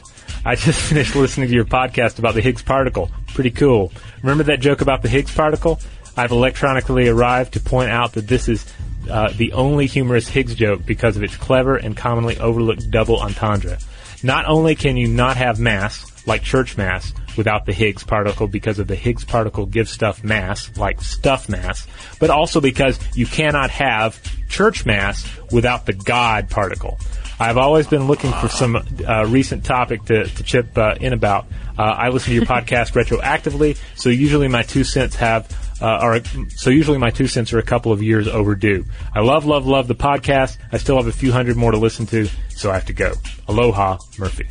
I 0.44 0.54
just 0.54 0.80
finished 0.88 1.16
listening 1.16 1.48
to 1.48 1.54
your 1.54 1.64
podcast 1.64 2.18
about 2.18 2.34
the 2.34 2.40
Higgs 2.40 2.62
particle. 2.62 3.10
Pretty 3.34 3.50
cool. 3.50 3.92
Remember 4.22 4.44
that 4.44 4.60
joke 4.60 4.80
about 4.80 5.02
the 5.02 5.08
Higgs 5.08 5.34
particle? 5.34 5.80
I've 6.16 6.32
electronically 6.32 7.08
arrived 7.08 7.52
to 7.54 7.60
point 7.60 7.90
out 7.90 8.14
that 8.14 8.26
this 8.26 8.48
is 8.48 8.66
uh, 9.08 9.32
the 9.36 9.52
only 9.52 9.86
humorous 9.86 10.28
Higgs 10.28 10.54
joke 10.54 10.84
because 10.84 11.16
of 11.16 11.22
its 11.22 11.36
clever 11.36 11.76
and 11.76 11.96
commonly 11.96 12.38
overlooked 12.38 12.90
double 12.90 13.20
entendre. 13.20 13.78
Not 14.22 14.46
only 14.46 14.74
can 14.74 14.96
you 14.96 15.06
not 15.06 15.36
have 15.36 15.60
mass, 15.60 16.26
like 16.26 16.42
church 16.42 16.76
mass, 16.76 17.12
without 17.36 17.64
the 17.64 17.72
Higgs 17.72 18.02
particle 18.02 18.48
because 18.48 18.80
of 18.80 18.88
the 18.88 18.96
Higgs 18.96 19.24
particle 19.24 19.64
gives 19.64 19.90
stuff 19.90 20.24
mass, 20.24 20.76
like 20.76 21.00
stuff 21.00 21.48
mass, 21.48 21.86
but 22.18 22.30
also 22.30 22.60
because 22.60 22.98
you 23.16 23.26
cannot 23.26 23.70
have 23.70 24.20
church 24.48 24.84
mass 24.84 25.24
without 25.52 25.86
the 25.86 25.92
God 25.92 26.50
particle. 26.50 26.98
I've 27.40 27.56
always 27.56 27.86
been 27.86 28.08
looking 28.08 28.32
for 28.32 28.48
some 28.48 28.76
uh, 28.76 29.24
recent 29.26 29.64
topic 29.64 30.04
to, 30.06 30.24
to 30.24 30.42
chip 30.42 30.76
uh, 30.76 30.96
in 31.00 31.12
about. 31.12 31.46
Uh, 31.78 31.82
I 31.82 32.08
listen 32.08 32.30
to 32.30 32.34
your 32.34 32.44
podcast 32.44 32.92
retroactively, 32.92 33.78
so 33.94 34.08
usually 34.08 34.48
my 34.48 34.62
two 34.62 34.82
cents 34.82 35.14
have 35.16 35.46
uh, 35.80 35.86
are 35.86 36.20
so 36.48 36.70
usually 36.70 36.98
my 36.98 37.10
two 37.10 37.28
cents 37.28 37.52
are 37.52 37.58
a 37.58 37.62
couple 37.62 37.92
of 37.92 38.02
years 38.02 38.26
overdue. 38.26 38.84
I 39.14 39.20
love, 39.20 39.44
love, 39.46 39.64
love 39.66 39.86
the 39.86 39.94
podcast. 39.94 40.58
I 40.72 40.78
still 40.78 40.96
have 40.96 41.06
a 41.06 41.12
few 41.12 41.30
hundred 41.30 41.56
more 41.56 41.70
to 41.70 41.78
listen 41.78 42.04
to, 42.06 42.28
so 42.48 42.70
I 42.70 42.74
have 42.74 42.86
to 42.86 42.92
go. 42.92 43.12
Aloha, 43.46 43.98
Murphy. 44.18 44.48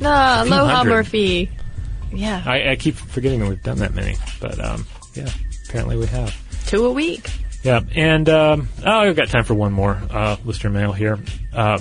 A 0.00 0.04
aloha, 0.04 0.76
hundred. 0.76 0.90
Murphy. 0.90 1.50
Yeah, 2.12 2.42
I, 2.46 2.70
I 2.70 2.76
keep 2.76 2.94
forgetting 2.94 3.40
that 3.40 3.48
we've 3.48 3.62
done 3.62 3.78
that 3.78 3.92
many, 3.94 4.16
but 4.40 4.58
um, 4.58 4.86
yeah, 5.14 5.28
apparently 5.68 5.96
we 5.98 6.06
have. 6.06 6.34
two 6.66 6.86
a 6.86 6.92
week. 6.92 7.30
Yeah, 7.62 7.80
and 7.94 8.26
um, 8.30 8.68
oh, 8.86 8.90
I've 9.00 9.16
got 9.16 9.28
time 9.28 9.44
for 9.44 9.52
one 9.52 9.72
more 9.72 10.00
uh, 10.10 10.38
listener 10.46 10.70
mail 10.70 10.92
here. 10.92 11.18
Uh, 11.52 11.78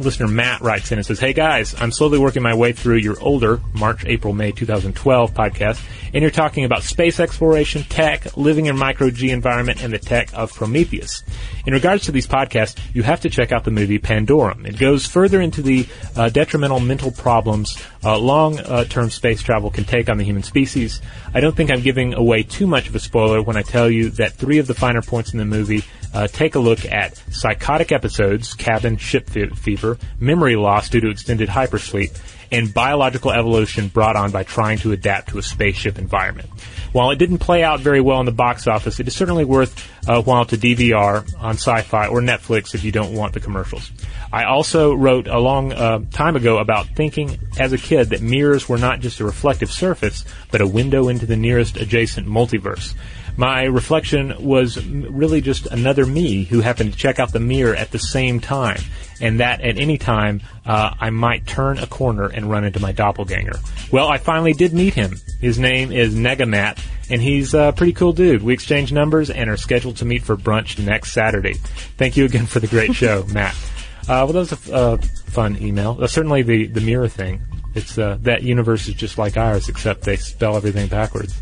listener 0.00 0.28
Matt 0.28 0.60
writes 0.60 0.90
in 0.92 0.98
and 0.98 1.06
says, 1.06 1.20
"Hey 1.20 1.32
guys, 1.32 1.74
I'm 1.78 1.92
slowly 1.92 2.18
working 2.18 2.42
my 2.42 2.54
way 2.54 2.72
through 2.72 2.96
your 2.96 3.20
older 3.20 3.60
March, 3.74 4.04
April, 4.06 4.32
May 4.32 4.52
2012 4.52 5.34
podcast, 5.34 5.80
and 6.12 6.22
you're 6.22 6.30
talking 6.30 6.64
about 6.64 6.82
space 6.82 7.20
exploration, 7.20 7.82
tech, 7.84 8.36
living 8.36 8.66
in 8.66 8.76
micro 8.76 9.10
G 9.10 9.30
environment, 9.30 9.82
and 9.82 9.92
the 9.92 9.98
tech 9.98 10.30
of 10.34 10.52
Prometheus. 10.54 11.22
In 11.66 11.72
regards 11.72 12.04
to 12.04 12.12
these 12.12 12.26
podcasts, 12.26 12.78
you 12.94 13.02
have 13.02 13.20
to 13.20 13.30
check 13.30 13.52
out 13.52 13.64
the 13.64 13.70
movie 13.70 13.98
Pandorum. 13.98 14.66
It 14.66 14.78
goes 14.78 15.06
further 15.06 15.40
into 15.40 15.62
the 15.62 15.86
uh, 16.16 16.28
detrimental 16.30 16.80
mental 16.80 17.10
problems 17.10 17.76
uh, 18.02 18.18
long-term 18.18 19.10
space 19.10 19.42
travel 19.42 19.70
can 19.70 19.84
take 19.84 20.08
on 20.08 20.16
the 20.16 20.24
human 20.24 20.42
species. 20.42 21.00
I 21.34 21.40
don't 21.40 21.54
think 21.54 21.70
I'm 21.70 21.82
giving 21.82 22.14
away 22.14 22.42
too 22.42 22.66
much 22.66 22.88
of 22.88 22.94
a 22.94 22.98
spoiler 23.00 23.42
when 23.42 23.56
I 23.56 23.62
tell 23.62 23.90
you 23.90 24.10
that 24.10 24.32
three 24.32 24.58
of 24.58 24.66
the 24.66 24.74
finer 24.74 25.02
points 25.02 25.32
in 25.32 25.38
the 25.38 25.44
movie 25.44 25.84
uh, 26.12 26.26
take 26.26 26.54
a 26.54 26.58
look 26.58 26.84
at 26.84 27.16
psychotic 27.30 27.92
episodes, 27.92 28.54
cabin 28.54 28.96
ship 28.96 29.28
fe- 29.30 29.48
fever, 29.48 29.98
memory 30.18 30.56
loss 30.56 30.88
due 30.88 31.00
to 31.00 31.10
extended 31.10 31.48
hypersleep, 31.48 32.18
and 32.52 32.74
biological 32.74 33.30
evolution 33.30 33.88
brought 33.88 34.16
on 34.16 34.30
by 34.30 34.42
trying 34.42 34.78
to 34.78 34.92
adapt 34.92 35.28
to 35.28 35.38
a 35.38 35.42
spaceship 35.42 35.98
environment. 35.98 36.48
While 36.92 37.12
it 37.12 37.16
didn't 37.16 37.38
play 37.38 37.62
out 37.62 37.78
very 37.78 38.00
well 38.00 38.18
in 38.18 38.26
the 38.26 38.32
box 38.32 38.66
office, 38.66 38.98
it 38.98 39.06
is 39.06 39.14
certainly 39.14 39.44
worth 39.44 39.88
a 40.08 40.20
while 40.20 40.44
to 40.46 40.56
DVR 40.56 41.24
on 41.38 41.54
Sci-Fi 41.54 42.08
or 42.08 42.20
Netflix 42.20 42.74
if 42.74 42.82
you 42.82 42.90
don't 42.90 43.14
want 43.14 43.32
the 43.32 43.40
commercials. 43.40 43.92
I 44.32 44.44
also 44.44 44.94
wrote 44.94 45.28
a 45.28 45.38
long 45.38 45.72
uh, 45.72 46.00
time 46.10 46.34
ago 46.34 46.58
about 46.58 46.86
thinking 46.88 47.38
as 47.58 47.72
a 47.72 47.78
kid 47.78 48.10
that 48.10 48.20
mirrors 48.20 48.68
were 48.68 48.78
not 48.78 49.00
just 49.00 49.20
a 49.20 49.24
reflective 49.24 49.70
surface, 49.70 50.24
but 50.50 50.60
a 50.60 50.66
window 50.66 51.08
into 51.08 51.26
the 51.26 51.36
nearest 51.36 51.76
adjacent 51.76 52.26
multiverse. 52.26 52.94
My 53.40 53.62
reflection 53.62 54.34
was 54.38 54.84
really 54.86 55.40
just 55.40 55.64
another 55.64 56.04
me 56.04 56.44
who 56.44 56.60
happened 56.60 56.92
to 56.92 56.98
check 56.98 57.18
out 57.18 57.32
the 57.32 57.40
mirror 57.40 57.74
at 57.74 57.90
the 57.90 57.98
same 57.98 58.38
time, 58.38 58.82
and 59.18 59.40
that 59.40 59.62
at 59.62 59.78
any 59.78 59.96
time 59.96 60.42
uh, 60.66 60.92
I 61.00 61.08
might 61.08 61.46
turn 61.46 61.78
a 61.78 61.86
corner 61.86 62.26
and 62.26 62.50
run 62.50 62.64
into 62.64 62.80
my 62.80 62.92
doppelganger. 62.92 63.58
Well, 63.90 64.08
I 64.08 64.18
finally 64.18 64.52
did 64.52 64.74
meet 64.74 64.92
him. 64.92 65.16
His 65.40 65.58
name 65.58 65.90
is 65.90 66.14
Negamat, 66.14 66.84
and 67.08 67.22
he's 67.22 67.54
a 67.54 67.72
pretty 67.74 67.94
cool 67.94 68.12
dude. 68.12 68.42
We 68.42 68.52
exchanged 68.52 68.92
numbers 68.92 69.30
and 69.30 69.48
are 69.48 69.56
scheduled 69.56 69.96
to 69.96 70.04
meet 70.04 70.22
for 70.22 70.36
brunch 70.36 70.78
next 70.78 71.12
Saturday. 71.12 71.54
Thank 71.96 72.18
you 72.18 72.26
again 72.26 72.44
for 72.44 72.60
the 72.60 72.66
great 72.66 72.94
show, 72.94 73.24
Matt. 73.32 73.54
Uh, 74.02 74.28
well, 74.28 74.32
that 74.34 74.38
was 74.40 74.52
a 74.52 74.56
f- 74.56 74.70
uh, 74.70 74.96
fun 75.28 75.56
email. 75.62 75.96
Uh, 75.98 76.06
certainly 76.08 76.42
the, 76.42 76.66
the 76.66 76.82
mirror 76.82 77.08
thing. 77.08 77.40
It's 77.74 77.96
uh, 77.96 78.18
that 78.20 78.42
universe 78.42 78.86
is 78.86 78.96
just 78.96 79.16
like 79.16 79.38
ours, 79.38 79.70
except 79.70 80.02
they 80.02 80.16
spell 80.16 80.58
everything 80.58 80.88
backwards. 80.88 81.40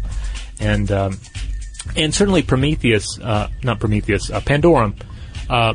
And 0.61 0.91
um, 0.93 1.21
and 1.97 2.15
certainly 2.15 2.43
Prometheus, 2.43 3.19
uh, 3.21 3.49
not 3.63 3.81
Prometheus, 3.81 4.31
uh, 4.31 4.41
Pandorum, 4.41 5.01
uh, 5.49 5.75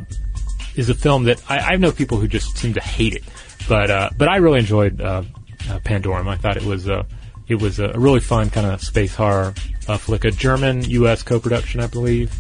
is 0.76 0.90
a 0.90 0.94
film 0.94 1.26
that 1.26 1.42
I, 1.50 1.74
I 1.74 1.76
know 1.78 1.92
people 1.92 2.18
who 2.18 2.28
just 2.28 2.58
seem 2.58 2.74
to 2.74 2.82
hate 2.82 3.14
it, 3.14 3.24
but 3.68 3.90
uh, 3.90 4.10
but 4.18 4.28
I 4.28 4.38
really 4.38 4.60
enjoyed 4.60 5.02
uh, 5.02 5.24
uh, 5.70 5.80
Pandorum. 5.80 6.28
I 6.28 6.38
thought 6.38 6.58
it 6.58 6.66
was 6.66 6.90
uh, 6.90 7.04
it 7.48 7.62
was 7.62 7.80
a 7.80 7.94
really 7.94 8.20
fun 8.20 8.50
kind 8.50 8.68
of 8.68 8.82
space 8.82 9.16
horror 9.16 9.54
flick, 10.00 10.24
a 10.24 10.32
German 10.32 10.84
U.S. 10.86 11.24
co-production, 11.24 11.82
I 11.82 11.88
believe. 11.88 12.34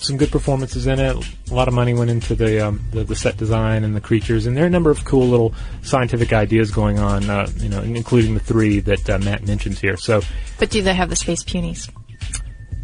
Some 0.00 0.16
good 0.16 0.30
performances 0.30 0.86
in 0.86 0.98
it. 0.98 1.16
A 1.50 1.54
lot 1.54 1.68
of 1.68 1.74
money 1.74 1.94
went 1.94 2.10
into 2.10 2.34
the, 2.34 2.66
um, 2.66 2.84
the 2.90 3.04
the 3.04 3.16
set 3.16 3.36
design 3.36 3.84
and 3.84 3.94
the 3.94 4.00
creatures, 4.00 4.46
and 4.46 4.56
there 4.56 4.64
are 4.64 4.66
a 4.66 4.70
number 4.70 4.90
of 4.90 5.04
cool 5.04 5.26
little 5.26 5.54
scientific 5.82 6.32
ideas 6.32 6.70
going 6.70 6.98
on. 6.98 7.22
You 7.58 7.68
know, 7.68 7.82
including 7.82 8.34
the 8.34 8.40
three 8.40 8.80
that 8.80 9.06
Matt 9.22 9.46
mentions 9.46 9.80
here. 9.80 9.96
So 9.96 10.22
But 10.58 10.70
do 10.70 10.82
they 10.82 10.94
have 10.94 11.10
the 11.10 11.16
space 11.16 11.42
punies? 11.42 11.88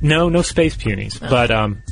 No, 0.04 0.28
no 0.28 0.42
space 0.42 0.76
punies, 0.76 1.18
but 1.18 1.50
um, 1.50 1.82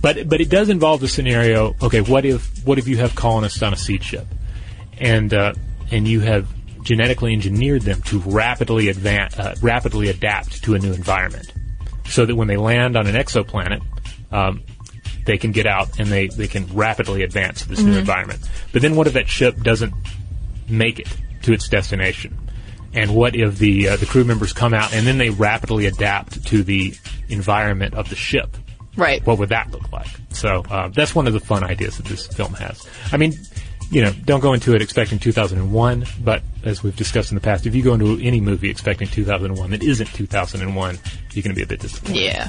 but 0.00 0.28
but 0.28 0.40
it 0.40 0.48
does 0.50 0.68
involve 0.68 1.00
the 1.00 1.08
scenario. 1.08 1.74
Okay, 1.82 2.00
what 2.00 2.24
if 2.24 2.64
what 2.66 2.78
if 2.78 2.86
you 2.86 2.98
have 2.98 3.14
colonists 3.14 3.62
on 3.62 3.72
a 3.72 3.76
seed 3.76 4.04
ship, 4.04 4.26
and 5.00 5.32
uh, 5.34 5.54
and 5.90 6.06
you 6.06 6.20
have 6.20 6.46
genetically 6.82 7.32
engineered 7.32 7.82
them 7.82 8.02
to 8.02 8.18
rapidly 8.20 8.88
advance, 8.88 9.38
uh, 9.38 9.54
rapidly 9.62 10.08
adapt 10.08 10.62
to 10.64 10.74
a 10.74 10.78
new 10.78 10.92
environment, 10.92 11.52
so 12.06 12.26
that 12.26 12.34
when 12.36 12.48
they 12.48 12.56
land 12.56 12.96
on 12.96 13.06
an 13.06 13.14
exoplanet, 13.14 13.80
um, 14.32 14.62
they 15.24 15.38
can 15.38 15.52
get 15.52 15.66
out 15.66 15.98
and 15.98 16.08
they 16.08 16.26
they 16.28 16.48
can 16.48 16.66
rapidly 16.74 17.22
advance 17.22 17.62
to 17.62 17.68
this 17.68 17.80
new 17.82 17.92
Mhm. 17.94 17.98
environment. 18.00 18.40
But 18.72 18.82
then 18.82 18.96
what 18.96 19.06
if 19.06 19.12
that 19.14 19.28
ship 19.28 19.62
doesn't 19.62 19.94
make 20.68 20.98
it 20.98 21.08
to 21.42 21.52
its 21.52 21.68
destination? 21.68 22.36
And 22.94 23.14
what 23.14 23.34
if 23.34 23.58
the 23.58 23.88
uh, 23.88 23.96
the 23.96 24.06
crew 24.06 24.24
members 24.24 24.52
come 24.52 24.74
out 24.74 24.92
and 24.92 25.06
then 25.06 25.18
they 25.18 25.30
rapidly 25.30 25.86
adapt 25.86 26.46
to 26.48 26.62
the 26.62 26.94
environment 27.28 27.94
of 27.94 28.08
the 28.10 28.16
ship? 28.16 28.56
Right. 28.96 29.26
What 29.26 29.38
would 29.38 29.48
that 29.48 29.70
look 29.70 29.90
like? 29.90 30.08
So 30.30 30.64
uh, 30.70 30.88
that's 30.88 31.14
one 31.14 31.26
of 31.26 31.32
the 31.32 31.40
fun 31.40 31.64
ideas 31.64 31.96
that 31.96 32.06
this 32.06 32.26
film 32.26 32.52
has. 32.54 32.86
I 33.10 33.16
mean, 33.16 33.34
you 33.90 34.02
know, 34.02 34.12
don't 34.24 34.40
go 34.40 34.52
into 34.52 34.74
it 34.74 34.82
expecting 34.82 35.18
2001, 35.18 36.06
but 36.22 36.42
as 36.64 36.82
we've 36.82 36.96
discussed 36.96 37.30
in 37.30 37.34
the 37.34 37.40
past, 37.40 37.66
if 37.66 37.74
you 37.74 37.82
go 37.82 37.94
into 37.94 38.18
any 38.22 38.40
movie 38.40 38.70
expecting 38.70 39.08
2001 39.08 39.70
that 39.70 39.82
isn't 39.82 40.06
2001, 40.06 40.98
you're 41.32 41.42
going 41.42 41.54
to 41.54 41.54
be 41.54 41.62
a 41.62 41.66
bit 41.66 41.80
disappointed. 41.80 42.22
Yeah. 42.22 42.48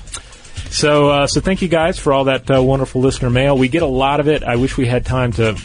So, 0.69 1.09
uh, 1.09 1.27
so 1.27 1.41
thank 1.41 1.61
you 1.61 1.67
guys 1.67 1.99
for 1.99 2.13
all 2.13 2.25
that 2.25 2.49
uh, 2.49 2.61
wonderful 2.61 3.01
listener 3.01 3.29
mail. 3.29 3.57
We 3.57 3.67
get 3.67 3.83
a 3.83 3.87
lot 3.87 4.19
of 4.19 4.27
it. 4.27 4.43
I 4.43 4.55
wish 4.55 4.77
we 4.77 4.85
had 4.85 5.05
time 5.05 5.31
to 5.33 5.57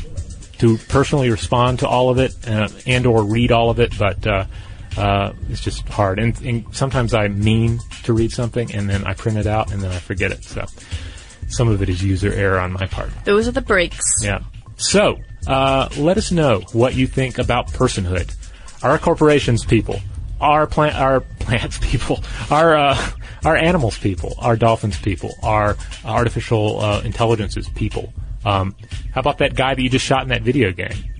to 0.58 0.76
personally 0.76 1.30
respond 1.30 1.78
to 1.78 1.88
all 1.88 2.10
of 2.10 2.18
it 2.18 2.34
uh, 2.48 2.68
and 2.84 3.06
or 3.06 3.22
read 3.22 3.52
all 3.52 3.70
of 3.70 3.78
it, 3.78 3.96
but 3.96 4.26
uh, 4.26 4.44
uh, 4.98 5.32
it's 5.48 5.60
just 5.60 5.88
hard. 5.88 6.18
And, 6.18 6.38
and 6.42 6.66
sometimes 6.74 7.14
I 7.14 7.28
mean 7.28 7.78
to 8.04 8.12
read 8.12 8.32
something 8.32 8.72
and 8.74 8.90
then 8.90 9.04
I 9.04 9.14
print 9.14 9.38
it 9.38 9.46
out 9.46 9.72
and 9.72 9.80
then 9.80 9.92
I 9.92 9.98
forget 9.98 10.32
it. 10.32 10.44
So 10.44 10.66
some 11.48 11.68
of 11.68 11.82
it 11.82 11.88
is 11.88 12.02
user 12.02 12.32
error 12.32 12.58
on 12.58 12.72
my 12.72 12.86
part. 12.86 13.10
Those 13.24 13.48
are 13.48 13.52
the 13.52 13.62
breaks. 13.62 14.04
Yeah. 14.22 14.40
So, 14.76 15.18
uh, 15.46 15.88
let 15.96 16.18
us 16.18 16.30
know 16.30 16.60
what 16.72 16.94
you 16.94 17.06
think 17.06 17.38
about 17.38 17.68
personhood. 17.68 18.34
Our 18.82 18.98
corporations 18.98 19.64
people, 19.64 20.00
our 20.40 20.66
plant, 20.66 20.96
our 20.96 21.20
plants 21.20 21.78
people, 21.78 22.20
our 22.50 22.76
uh, 22.76 23.10
our 23.44 23.56
animals 23.56 23.98
people, 23.98 24.34
our 24.38 24.56
dolphins 24.56 24.98
people, 24.98 25.34
our 25.42 25.76
artificial 26.04 26.80
uh, 26.80 27.00
intelligences 27.02 27.68
people. 27.70 28.12
Um, 28.44 28.76
how 29.12 29.20
about 29.20 29.38
that 29.38 29.54
guy 29.56 29.74
that 29.74 29.82
you 29.82 29.88
just 29.88 30.04
shot 30.04 30.22
in 30.22 30.28
that 30.28 30.42
video 30.42 30.70
game? 30.72 31.17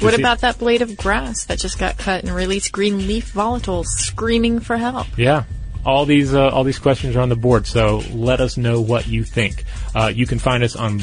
What 0.00 0.14
he- 0.14 0.20
about 0.22 0.40
that 0.40 0.58
blade 0.58 0.82
of 0.82 0.96
grass 0.96 1.44
that 1.46 1.58
just 1.58 1.78
got 1.78 1.98
cut 1.98 2.24
and 2.24 2.34
released 2.34 2.72
green 2.72 3.06
leaf 3.06 3.32
volatiles 3.32 3.86
screaming 3.86 4.60
for 4.60 4.76
help? 4.76 5.06
Yeah. 5.16 5.44
All 5.84 6.04
these 6.04 6.34
uh, 6.34 6.48
all 6.48 6.64
these 6.64 6.80
questions 6.80 7.14
are 7.14 7.20
on 7.20 7.28
the 7.28 7.36
board, 7.36 7.66
so 7.66 8.02
let 8.12 8.40
us 8.40 8.56
know 8.56 8.80
what 8.80 9.06
you 9.06 9.22
think. 9.22 9.64
Uh, 9.94 10.10
you 10.12 10.26
can 10.26 10.40
find 10.40 10.64
us 10.64 10.74
on 10.74 10.98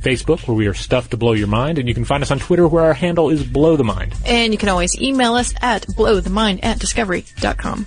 Facebook, 0.00 0.46
where 0.48 0.56
we 0.56 0.66
are 0.66 0.74
Stuff 0.74 1.10
to 1.10 1.16
Blow 1.16 1.32
Your 1.32 1.46
Mind, 1.46 1.78
and 1.78 1.88
you 1.88 1.94
can 1.94 2.04
find 2.04 2.22
us 2.22 2.30
on 2.30 2.38
Twitter, 2.38 2.66
where 2.66 2.84
our 2.84 2.94
handle 2.94 3.30
is 3.30 3.42
blow 3.44 3.76
the 3.76 3.84
mind. 3.84 4.14
And 4.26 4.52
you 4.52 4.58
can 4.58 4.68
always 4.68 4.98
email 5.00 5.34
us 5.34 5.54
at 5.60 5.86
blowthemind 5.88 6.60
at 6.62 6.78
discovery.com. 6.78 7.86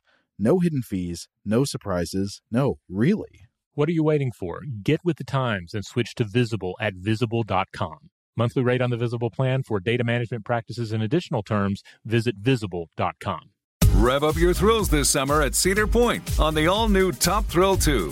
No 0.43 0.57
hidden 0.57 0.81
fees, 0.81 1.27
no 1.45 1.63
surprises, 1.63 2.41
no, 2.49 2.79
really. 2.89 3.41
What 3.75 3.87
are 3.87 3.91
you 3.91 4.03
waiting 4.03 4.31
for? 4.31 4.61
Get 4.81 4.99
with 5.03 5.17
the 5.17 5.23
times 5.23 5.75
and 5.75 5.85
switch 5.85 6.15
to 6.15 6.23
Visible 6.23 6.75
at 6.81 6.95
visible.com. 6.95 8.09
Monthly 8.35 8.63
rate 8.63 8.81
on 8.81 8.89
the 8.89 8.97
Visible 8.97 9.29
plan 9.29 9.61
for 9.61 9.79
data 9.79 10.03
management 10.03 10.43
practices 10.43 10.91
and 10.91 11.03
additional 11.03 11.43
terms, 11.43 11.83
visit 12.03 12.37
visible.com. 12.39 13.51
Rev 13.93 14.23
up 14.23 14.35
your 14.35 14.55
thrills 14.55 14.89
this 14.89 15.11
summer 15.11 15.43
at 15.43 15.53
Cedar 15.53 15.85
Point 15.85 16.39
on 16.39 16.55
the 16.55 16.65
all 16.65 16.89
new 16.89 17.11
Top 17.11 17.45
Thrill 17.45 17.77
2. 17.77 18.11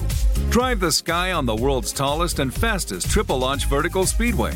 Drive 0.52 0.80
the 0.80 0.92
sky 0.92 1.32
on 1.32 1.48
the 1.48 1.56
world's 1.56 1.92
tallest 1.92 2.38
and 2.38 2.54
fastest 2.54 3.10
triple 3.10 3.40
launch 3.40 3.66
vertical 3.66 4.06
speedway. 4.06 4.56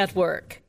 Network. 0.01 0.61